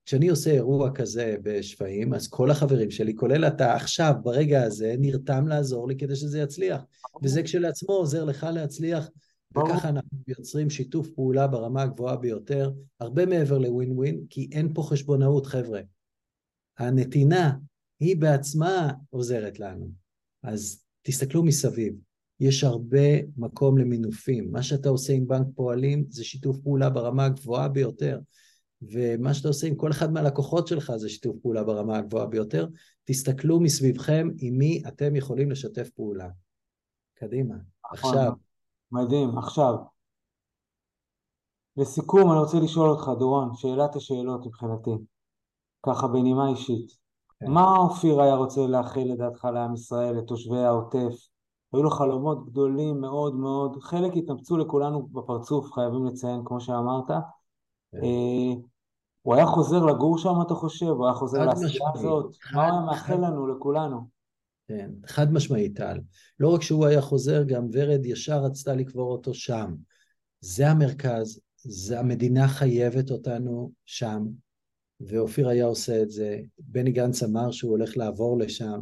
כשאני 0.06 0.30
עושה 0.30 0.52
אירוע 0.52 0.92
כזה 0.92 1.36
בשפיים, 1.44 2.14
אז 2.14 2.28
כל 2.28 2.52
החברים 2.52 2.92
שלי, 2.92 3.16
כולל 3.16 3.48
אתה 3.48 3.74
עכשיו, 3.74 4.14
ברגע 4.24 4.64
הזה, 4.64 4.96
נרתם 5.00 5.48
לעזור 5.48 5.88
לי 5.88 5.98
כדי 5.98 6.16
שזה 6.16 6.40
יצליח. 6.40 6.82
וזה 7.24 7.44
כשלעצמו 7.44 7.94
עוזר 7.94 8.24
לך 8.24 8.48
להצליח, 8.54 9.10
וככה 9.52 9.90
אנחנו 9.90 10.18
יוצרים 10.28 10.70
שיתוף 10.70 11.10
פעולה 11.10 11.48
ברמה 11.48 11.82
הגבוהה 11.82 12.18
ביותר, 12.18 12.72
הרבה 13.00 13.26
מעבר 13.26 13.58
לווין 13.58 13.92
ווין, 13.92 14.26
כי 14.30 14.50
אין 14.52 14.74
פה 14.74 14.84
חשבונאות, 14.84 15.46
חבר'ה. 15.46 15.82
הנתינה 16.78 17.54
היא 18.02 18.18
בעצמה 18.18 18.94
עוזרת 19.10 19.60
לנו. 19.60 19.90
אז 20.44 20.84
תסתכלו 21.02 21.44
מסביב, 21.44 21.94
יש 22.40 22.64
הרבה 22.64 23.22
מקום 23.38 23.78
למינופים. 23.78 24.52
מה 24.52 24.64
שאתה 24.64 24.90
עושה 24.90 25.14
עם 25.14 25.28
בנק 25.28 25.48
פועלים 25.56 26.06
זה 26.10 26.24
שיתוף 26.24 26.58
פעולה 26.58 26.90
ברמה 26.90 27.26
הגבוהה 27.26 27.68
ביותר. 27.68 28.20
ומה 28.82 29.34
שאתה 29.34 29.48
עושה 29.48 29.68
עם 29.68 29.76
כל 29.76 29.92
אחד 29.92 30.12
מהלקוחות 30.12 30.68
שלך 30.68 30.94
זה 30.96 31.10
שיתוף 31.10 31.38
פעולה 31.42 31.64
ברמה 31.64 31.98
הגבוהה 31.98 32.26
ביותר. 32.26 32.68
תסתכלו 33.04 33.60
מסביבכם 33.60 34.28
עם 34.38 34.58
מי 34.58 34.84
אתם 34.88 35.16
יכולים 35.16 35.52
לשתף 35.52 35.90
פעולה. 35.90 36.30
קדימה, 37.14 37.56
נכון, 37.94 38.18
עכשיו. 38.18 38.32
מדהים, 38.92 39.38
עכשיו. 39.38 39.76
לסיכום, 41.78 42.32
אני 42.32 42.40
רוצה 42.40 42.58
לשאול 42.64 42.90
אותך, 42.90 43.10
דורון, 43.20 43.56
שאלת 43.56 43.96
השאלות 43.96 44.46
מבחינתי, 44.46 45.06
ככה 45.86 46.08
בנימה 46.08 46.50
אישית. 46.50 47.01
כן. 47.42 47.52
מה 47.52 47.78
אופיר 47.78 48.22
היה 48.22 48.36
רוצה 48.36 48.68
להכיל 48.68 49.14
לדעתך 49.14 49.48
לעם 49.54 49.74
ישראל, 49.74 50.18
לתושבי 50.18 50.60
העוטף? 50.60 51.14
היו 51.74 51.84
לו 51.84 51.90
חלומות 51.90 52.46
גדולים 52.46 53.02
מאוד 53.02 53.36
מאוד, 53.36 53.78
חלק 53.82 54.12
התנפצו 54.16 54.58
לכולנו 54.58 55.08
בפרצוף, 55.08 55.72
חייבים 55.72 56.06
לציין, 56.06 56.42
כמו 56.46 56.62
שאמרת. 56.62 57.08
כן. 57.92 57.98
אה, 58.04 58.54
הוא 59.22 59.36
היה 59.36 59.46
חוזר 59.46 59.86
לגור 59.86 60.18
שם, 60.18 60.34
אתה 60.46 60.54
חושב? 60.54 60.86
הוא 60.86 61.06
היה 61.06 61.14
חוזר 61.14 61.46
לעשייה. 61.46 61.90
הזאת? 61.94 62.36
מה 62.54 62.66
הוא 62.66 62.72
היה 62.72 62.82
מאחל 62.86 63.16
לנו, 63.16 63.48
לכולנו? 63.48 64.08
כן, 64.68 64.92
חד 65.06 65.34
משמעית 65.34 65.78
טל. 65.78 66.00
לא 66.40 66.54
רק 66.54 66.62
שהוא 66.62 66.86
היה 66.86 67.02
חוזר, 67.02 67.44
גם 67.44 67.68
ורד 67.74 68.06
ישר 68.06 68.44
רצתה 68.44 68.76
לקבור 68.76 69.12
אותו 69.12 69.34
שם. 69.34 69.76
זה 70.42 70.70
המרכז, 70.70 71.40
זה 71.58 72.00
המדינה 72.00 72.48
חייבת 72.48 73.12
אותנו 73.12 73.72
שם, 73.86 74.26
ואופיר 75.08 75.50
היה 75.50 75.66
עושה 75.66 76.02
את 76.02 76.12
זה. 76.12 76.40
בני 76.60 76.92
גנץ 76.92 77.24
אמר 77.24 77.52
שהוא 77.52 77.72
הולך 77.72 77.98
לעבור 77.98 78.40
לשם, 78.40 78.80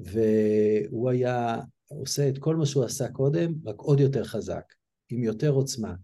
והוא 0.00 1.10
היה 1.10 1.60
עושה 1.88 2.28
את 2.28 2.38
כל 2.38 2.56
מה 2.56 2.66
שהוא 2.66 2.84
עשה 2.84 3.08
קודם, 3.08 3.54
רק 3.64 3.78
עוד 3.78 4.00
יותר 4.00 4.24
חזק, 4.24 4.64
עם 5.10 5.22
יותר 5.22 5.50
עוצמה. 5.50 5.94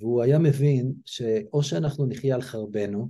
והוא 0.00 0.22
היה 0.22 0.38
מבין 0.38 0.92
שאו 1.04 1.62
שאנחנו 1.62 2.06
נחיה 2.06 2.34
על 2.34 2.42
חרבנו, 2.42 3.08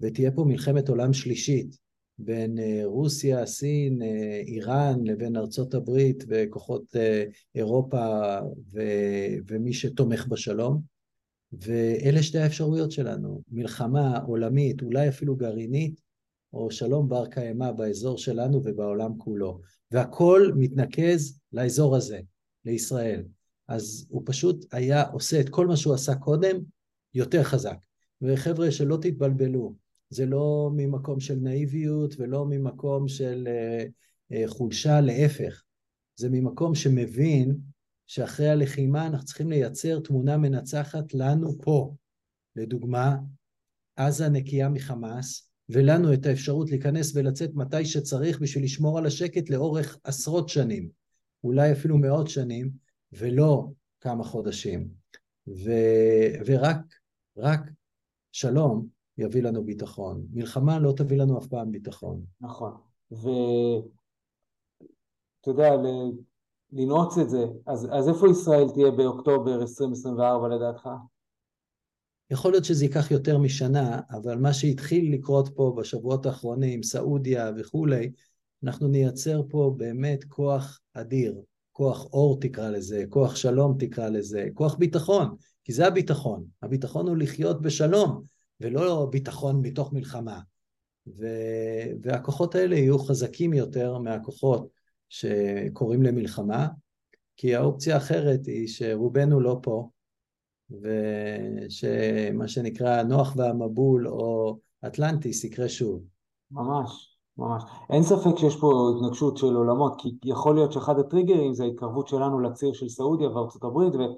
ותהיה 0.00 0.30
פה 0.30 0.44
מלחמת 0.44 0.88
עולם 0.88 1.12
שלישית 1.12 1.76
בין 2.18 2.58
אה, 2.58 2.82
רוסיה, 2.84 3.46
סין, 3.46 4.02
אה, 4.02 4.42
איראן, 4.46 5.04
לבין 5.04 5.36
ארצות 5.36 5.74
הברית 5.74 6.24
וכוחות 6.28 6.96
אה, 6.96 7.24
אירופה 7.54 8.38
ו- 8.72 9.34
ומי 9.48 9.72
שתומך 9.72 10.26
בשלום. 10.26 10.99
ואלה 11.52 12.22
שתי 12.22 12.38
האפשרויות 12.38 12.92
שלנו, 12.92 13.42
מלחמה 13.50 14.18
עולמית, 14.18 14.82
אולי 14.82 15.08
אפילו 15.08 15.36
גרעינית, 15.36 16.00
או 16.52 16.70
שלום 16.70 17.08
בר 17.08 17.26
קיימא 17.26 17.72
באזור 17.72 18.18
שלנו 18.18 18.60
ובעולם 18.64 19.18
כולו. 19.18 19.60
והכל 19.90 20.52
מתנקז 20.56 21.40
לאזור 21.52 21.96
הזה, 21.96 22.20
לישראל. 22.64 23.22
אז 23.68 24.06
הוא 24.08 24.22
פשוט 24.24 24.66
היה 24.72 25.02
עושה 25.02 25.40
את 25.40 25.48
כל 25.48 25.66
מה 25.66 25.76
שהוא 25.76 25.94
עשה 25.94 26.14
קודם, 26.14 26.56
יותר 27.14 27.42
חזק. 27.42 27.76
וחבר'ה, 28.22 28.70
שלא 28.70 28.98
תתבלבלו, 29.02 29.74
זה 30.10 30.26
לא 30.26 30.70
ממקום 30.76 31.20
של 31.20 31.34
נאיביות 31.34 32.14
ולא 32.18 32.46
ממקום 32.46 33.08
של 33.08 33.48
אה, 33.48 33.84
אה, 34.32 34.48
חולשה, 34.48 35.00
להפך. 35.00 35.62
זה 36.16 36.28
ממקום 36.30 36.74
שמבין 36.74 37.56
שאחרי 38.10 38.48
הלחימה 38.48 39.06
אנחנו 39.06 39.26
צריכים 39.26 39.50
לייצר 39.50 40.00
תמונה 40.00 40.36
מנצחת 40.36 41.14
לנו 41.14 41.58
פה. 41.62 41.94
לדוגמה, 42.56 43.16
עזה 43.96 44.28
נקייה 44.28 44.68
מחמאס, 44.68 45.50
ולנו 45.68 46.12
את 46.14 46.26
האפשרות 46.26 46.70
להיכנס 46.70 47.16
ולצאת 47.16 47.50
מתי 47.54 47.84
שצריך 47.84 48.40
בשביל 48.40 48.64
לשמור 48.64 48.98
על 48.98 49.06
השקט 49.06 49.50
לאורך 49.50 49.98
עשרות 50.04 50.48
שנים, 50.48 50.90
אולי 51.44 51.72
אפילו 51.72 51.98
מאות 51.98 52.28
שנים, 52.28 52.70
ולא 53.12 53.68
כמה 54.00 54.24
חודשים. 54.24 54.88
ו, 55.48 55.70
ורק 56.46 56.78
רק 57.36 57.60
שלום 58.32 58.86
יביא 59.18 59.42
לנו 59.42 59.64
ביטחון. 59.64 60.26
מלחמה 60.32 60.78
לא 60.78 60.94
תביא 60.96 61.16
לנו 61.16 61.38
אף 61.38 61.46
פעם 61.46 61.72
ביטחון. 61.72 62.24
נכון. 62.40 62.72
ואתה 63.10 63.90
יודע, 65.46 65.70
לנעוץ 66.72 67.18
את 67.18 67.30
זה, 67.30 67.44
אז, 67.66 67.88
אז 67.92 68.08
איפה 68.08 68.30
ישראל 68.30 68.68
תהיה 68.74 68.90
באוקטובר 68.90 69.60
2024 69.60 70.48
לדעתך? 70.48 70.88
יכול 72.30 72.50
להיות 72.50 72.64
שזה 72.64 72.84
ייקח 72.84 73.10
יותר 73.10 73.38
משנה, 73.38 74.00
אבל 74.10 74.38
מה 74.38 74.52
שהתחיל 74.52 75.14
לקרות 75.14 75.48
פה 75.54 75.74
בשבועות 75.78 76.26
האחרונים, 76.26 76.82
סעודיה 76.82 77.50
וכולי, 77.56 78.12
אנחנו 78.64 78.88
נייצר 78.88 79.42
פה 79.48 79.74
באמת 79.76 80.24
כוח 80.24 80.80
אדיר, 80.94 81.40
כוח 81.72 82.04
אור 82.04 82.40
תקרא 82.40 82.70
לזה, 82.70 83.04
כוח 83.08 83.36
שלום 83.36 83.76
תקרא 83.78 84.08
לזה, 84.08 84.48
כוח 84.54 84.74
ביטחון, 84.74 85.36
כי 85.64 85.72
זה 85.72 85.86
הביטחון. 85.86 86.44
הביטחון 86.62 87.08
הוא 87.08 87.16
לחיות 87.16 87.62
בשלום, 87.62 88.22
ולא 88.60 89.08
ביטחון 89.10 89.60
מתוך 89.62 89.92
מלחמה. 89.92 90.40
ו... 91.06 91.26
והכוחות 92.02 92.54
האלה 92.54 92.76
יהיו 92.76 92.98
חזקים 92.98 93.52
יותר 93.52 93.98
מהכוחות 93.98 94.79
שקוראים 95.10 96.02
למלחמה, 96.02 96.68
כי 97.36 97.56
האופציה 97.56 97.94
האחרת 97.94 98.46
היא 98.46 98.68
שרובנו 98.68 99.40
לא 99.40 99.58
פה, 99.62 99.88
ושמה 100.70 102.48
שנקרא 102.48 103.02
נוח 103.02 103.34
והמבול 103.36 104.08
או 104.08 104.58
אטלנטיס 104.86 105.44
יקרה 105.44 105.68
שוב. 105.68 106.02
ממש, 106.50 107.16
ממש. 107.38 107.62
אין 107.90 108.02
ספק 108.02 108.38
שיש 108.38 108.56
פה 108.56 108.92
התנגשות 108.96 109.36
של 109.36 109.54
עולמות, 109.54 109.94
כי 109.98 110.16
יכול 110.24 110.54
להיות 110.54 110.72
שאחד 110.72 110.98
הטריגרים 110.98 111.54
זה 111.54 111.64
ההתקרבות 111.64 112.08
שלנו 112.08 112.40
לציר 112.40 112.72
של 112.72 112.88
סעודיה 112.88 113.28
וארצות 113.28 113.64
הברית, 113.64 113.94
ואני 113.94 114.14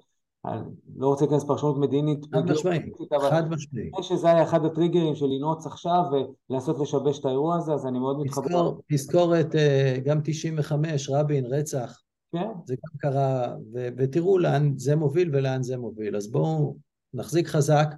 לא 0.96 1.06
רוצה 1.06 1.24
להיכנס 1.24 1.44
לפרשנות 1.44 1.78
מדינית 1.78 2.24
חד 2.34 2.50
משמעית, 2.50 2.84
חד 3.30 3.50
משמעית. 3.50 3.92
נראה 3.92 4.02
שזה 4.02 4.30
היה 4.30 4.42
אחד 4.42 4.64
הטריגרים 4.64 5.14
של 5.14 5.26
לנעוץ 5.26 5.66
עכשיו 5.66 6.02
ולנסות 6.50 6.78
לשבש 6.78 7.18
את 7.18 7.24
האירוע 7.24 7.56
הזה, 7.56 7.72
אז 7.72 7.86
אני 7.86 7.98
מאוד 7.98 8.20
מתחבר. 8.20 8.72
תזכור, 8.92 9.40
את 9.40 9.54
אה, 9.54 9.96
גם 10.04 10.20
95, 10.24 11.10
רבין, 11.10 11.46
רצח, 11.46 12.00
כן, 12.32 12.48
זה 12.64 12.74
גם 12.74 12.98
קרה, 12.98 13.56
ו- 13.74 13.88
ותראו 13.96 14.38
לאן 14.38 14.72
זה 14.76 14.96
מוביל 14.96 15.36
ולאן 15.36 15.62
זה 15.62 15.76
מוביל. 15.76 16.16
אז 16.16 16.30
בואו 16.30 16.76
נחזיק 17.14 17.48
חזק, 17.48 17.88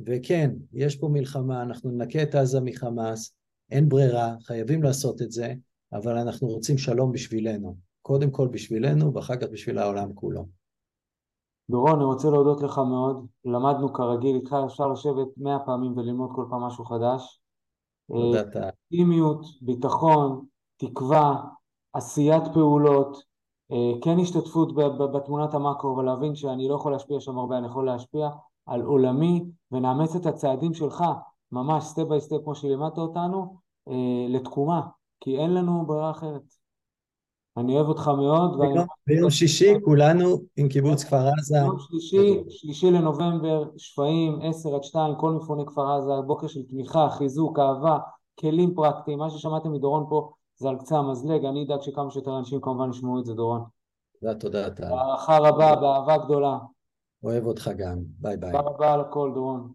וכן, 0.00 0.50
יש 0.72 0.96
פה 0.96 1.08
מלחמה, 1.08 1.62
אנחנו 1.62 1.90
ננקה 1.90 2.22
את 2.22 2.34
עזה 2.34 2.60
מחמאס, 2.60 3.34
אין 3.70 3.88
ברירה, 3.88 4.34
חייבים 4.42 4.82
לעשות 4.82 5.22
את 5.22 5.32
זה, 5.32 5.54
אבל 5.92 6.18
אנחנו 6.18 6.48
רוצים 6.48 6.78
שלום 6.78 7.12
בשבילנו. 7.12 7.76
קודם 8.02 8.30
כל 8.30 8.48
בשבילנו, 8.48 9.14
ואחר 9.14 9.36
כך 9.36 9.46
בשביל 9.52 9.78
העולם 9.78 10.14
כולו. 10.14 10.46
דורון, 11.70 11.94
אני 11.94 12.04
רוצה 12.04 12.30
להודות 12.30 12.62
לך 12.62 12.78
מאוד. 12.78 13.26
למדנו 13.44 13.92
כרגיל, 13.92 14.36
איתך 14.36 14.56
אפשר 14.66 14.88
לשבת 14.88 15.28
מאה 15.36 15.58
פעמים 15.58 15.92
וללמוד 15.96 16.30
כל 16.34 16.44
פעם 16.50 16.60
משהו 16.60 16.84
חדש. 16.84 17.40
תודה, 18.08 18.38
אה. 18.38 18.68
אופטימיות, 18.68 19.46
ביטחון, 19.62 20.44
תקווה, 20.76 21.42
עשיית 21.92 22.42
פעולות, 22.54 23.22
אה, 23.72 23.92
כן 24.02 24.18
השתתפות 24.18 24.74
בתמונת 25.14 25.54
המאקרו, 25.54 25.94
אבל 25.94 26.04
להבין 26.04 26.34
שאני 26.34 26.68
לא 26.68 26.74
יכול 26.74 26.92
להשפיע 26.92 27.20
שם 27.20 27.38
הרבה, 27.38 27.58
אני 27.58 27.66
יכול 27.66 27.86
להשפיע 27.86 28.30
על 28.66 28.82
עולמי, 28.82 29.44
ונאמץ 29.72 30.16
את 30.16 30.26
הצעדים 30.26 30.74
שלך, 30.74 31.04
ממש 31.52 31.84
step 31.84 32.02
by 32.02 32.20
step 32.20 32.36
כמו 32.44 32.54
שלימדת 32.54 32.98
אותנו, 32.98 33.56
אה, 33.88 34.26
לתקומה, 34.28 34.80
כי 35.20 35.38
אין 35.38 35.54
לנו 35.54 35.86
ברירה 35.86 36.10
אחרת. 36.10 36.63
אני 37.56 37.76
אוהב 37.76 37.88
אותך 37.88 38.08
מאוד, 38.08 38.56
ואני... 38.60 38.72
ביום- 38.72 38.86
ביום 39.06 39.30
שישי 39.30 39.74
כולנו 39.84 40.26
עם 40.56 40.68
קיבוץ 40.68 41.04
כפר 41.04 41.16
עזה. 41.38 41.56
יום 41.58 41.78
שלישי, 41.78 42.42
שלישי 42.48 42.90
לנובמבר, 42.90 43.64
שפיים, 43.76 44.38
10 44.42 44.74
עד 44.74 44.82
2, 44.84 45.14
כל 45.18 45.32
מפוני 45.32 45.66
כפר 45.66 45.90
עזה, 45.92 46.12
בוקר 46.26 46.46
של 46.46 46.62
תמיכה, 46.62 47.08
חיזוק, 47.10 47.58
אהבה, 47.58 47.98
כלים 48.40 48.74
פרקטיים, 48.74 49.18
מה 49.18 49.30
ששמעתם 49.30 49.72
מדורון 49.72 50.06
פה 50.08 50.30
זה 50.56 50.68
על 50.68 50.76
קצה 50.78 50.98
המזלג, 50.98 51.44
אני 51.44 51.64
אדאג 51.64 51.80
שכמה 51.80 52.10
שיותר 52.10 52.38
אנשים 52.38 52.60
כמובן 52.60 52.90
ישמעו 52.90 53.20
את 53.20 53.24
זה, 53.24 53.34
דורון. 53.34 53.62
תודה, 54.20 54.34
תודה, 54.34 54.70
טל. 54.70 54.88
בהערכה 54.88 55.38
רבה, 55.38 55.76
באהבה 55.76 56.16
גדולה. 56.18 56.58
אוהב 57.24 57.46
אותך 57.46 57.70
גם. 57.78 57.98
ביי 58.18 58.36
ביי. 58.36 58.52
תודה 58.52 58.64
רבה 58.64 58.92
על 58.94 59.00
הכל, 59.00 59.30
דורון. 59.34 59.72